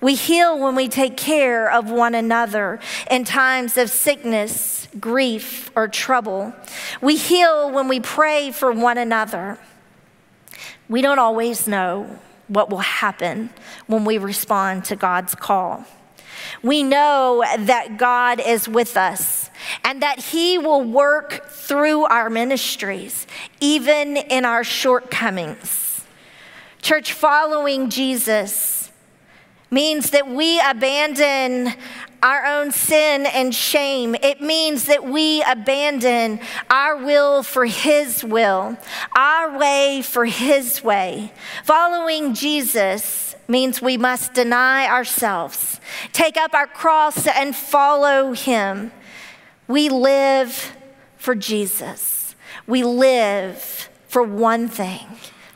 We 0.00 0.14
heal 0.14 0.58
when 0.58 0.76
we 0.76 0.88
take 0.88 1.16
care 1.16 1.70
of 1.70 1.90
one 1.90 2.14
another 2.14 2.78
in 3.10 3.24
times 3.24 3.76
of 3.76 3.90
sickness, 3.90 4.86
grief, 5.00 5.70
or 5.74 5.88
trouble. 5.88 6.54
We 7.00 7.16
heal 7.16 7.70
when 7.70 7.88
we 7.88 7.98
pray 7.98 8.52
for 8.52 8.70
one 8.70 8.96
another. 8.96 9.58
We 10.88 11.02
don't 11.02 11.18
always 11.18 11.66
know 11.66 12.18
what 12.46 12.70
will 12.70 12.78
happen 12.78 13.50
when 13.86 14.04
we 14.04 14.18
respond 14.18 14.84
to 14.86 14.96
God's 14.96 15.34
call. 15.34 15.84
We 16.62 16.84
know 16.84 17.44
that 17.58 17.98
God 17.98 18.40
is 18.40 18.68
with 18.68 18.96
us 18.96 19.50
and 19.82 20.00
that 20.02 20.20
He 20.20 20.58
will 20.58 20.82
work 20.82 21.48
through 21.50 22.04
our 22.04 22.30
ministries, 22.30 23.26
even 23.60 24.16
in 24.16 24.44
our 24.44 24.62
shortcomings. 24.62 26.04
Church, 26.80 27.12
following 27.12 27.90
Jesus 27.90 28.77
means 29.70 30.10
that 30.10 30.28
we 30.28 30.60
abandon 30.60 31.74
our 32.22 32.44
own 32.44 32.72
sin 32.72 33.26
and 33.26 33.54
shame. 33.54 34.14
It 34.16 34.40
means 34.40 34.86
that 34.86 35.04
we 35.04 35.42
abandon 35.42 36.40
our 36.68 36.96
will 36.96 37.42
for 37.42 37.66
His 37.66 38.24
will, 38.24 38.76
our 39.14 39.58
way 39.58 40.02
for 40.02 40.24
His 40.24 40.82
way. 40.82 41.32
Following 41.64 42.34
Jesus 42.34 43.36
means 43.46 43.80
we 43.80 43.96
must 43.96 44.34
deny 44.34 44.86
ourselves, 44.88 45.80
take 46.12 46.36
up 46.36 46.54
our 46.54 46.66
cross, 46.66 47.26
and 47.26 47.54
follow 47.54 48.32
Him. 48.32 48.90
We 49.66 49.88
live 49.88 50.72
for 51.16 51.34
Jesus. 51.34 52.34
We 52.66 52.82
live 52.84 53.88
for 54.08 54.22
one 54.22 54.68
thing 54.68 55.06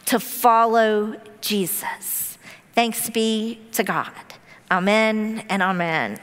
to 0.06 0.20
follow 0.20 1.16
Jesus. 1.40 2.31
Thanks 2.74 3.10
be 3.10 3.60
to 3.72 3.84
God. 3.84 4.12
Amen 4.70 5.44
and 5.48 5.62
amen. 5.62 6.18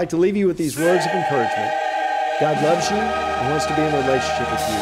Like 0.00 0.08
to 0.08 0.16
leave 0.16 0.34
you 0.34 0.46
with 0.46 0.56
these 0.56 0.78
words 0.78 1.04
of 1.04 1.12
encouragement. 1.12 1.70
God 2.40 2.56
loves 2.64 2.90
you 2.90 2.96
and 2.96 3.50
wants 3.50 3.66
to 3.66 3.76
be 3.76 3.82
in 3.82 3.92
a 3.92 3.98
relationship 3.98 4.50
with 4.50 4.64
you. 4.72 4.80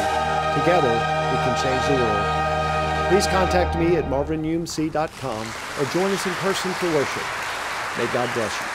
Together, 0.63 0.95
we 0.95 1.37
can 1.43 1.57
change 1.59 1.83
the 1.89 1.95
world. 1.95 3.09
Please 3.11 3.27
contact 3.27 3.77
me 3.77 3.97
at 3.97 4.05
marvinumc.com 4.05 5.47
or 5.81 5.85
join 5.91 6.13
us 6.13 6.25
in 6.25 6.33
person 6.35 6.71
for 6.75 6.87
worship. 6.95 7.25
May 7.99 8.07
God 8.13 8.33
bless 8.33 8.61
you. 8.61 8.69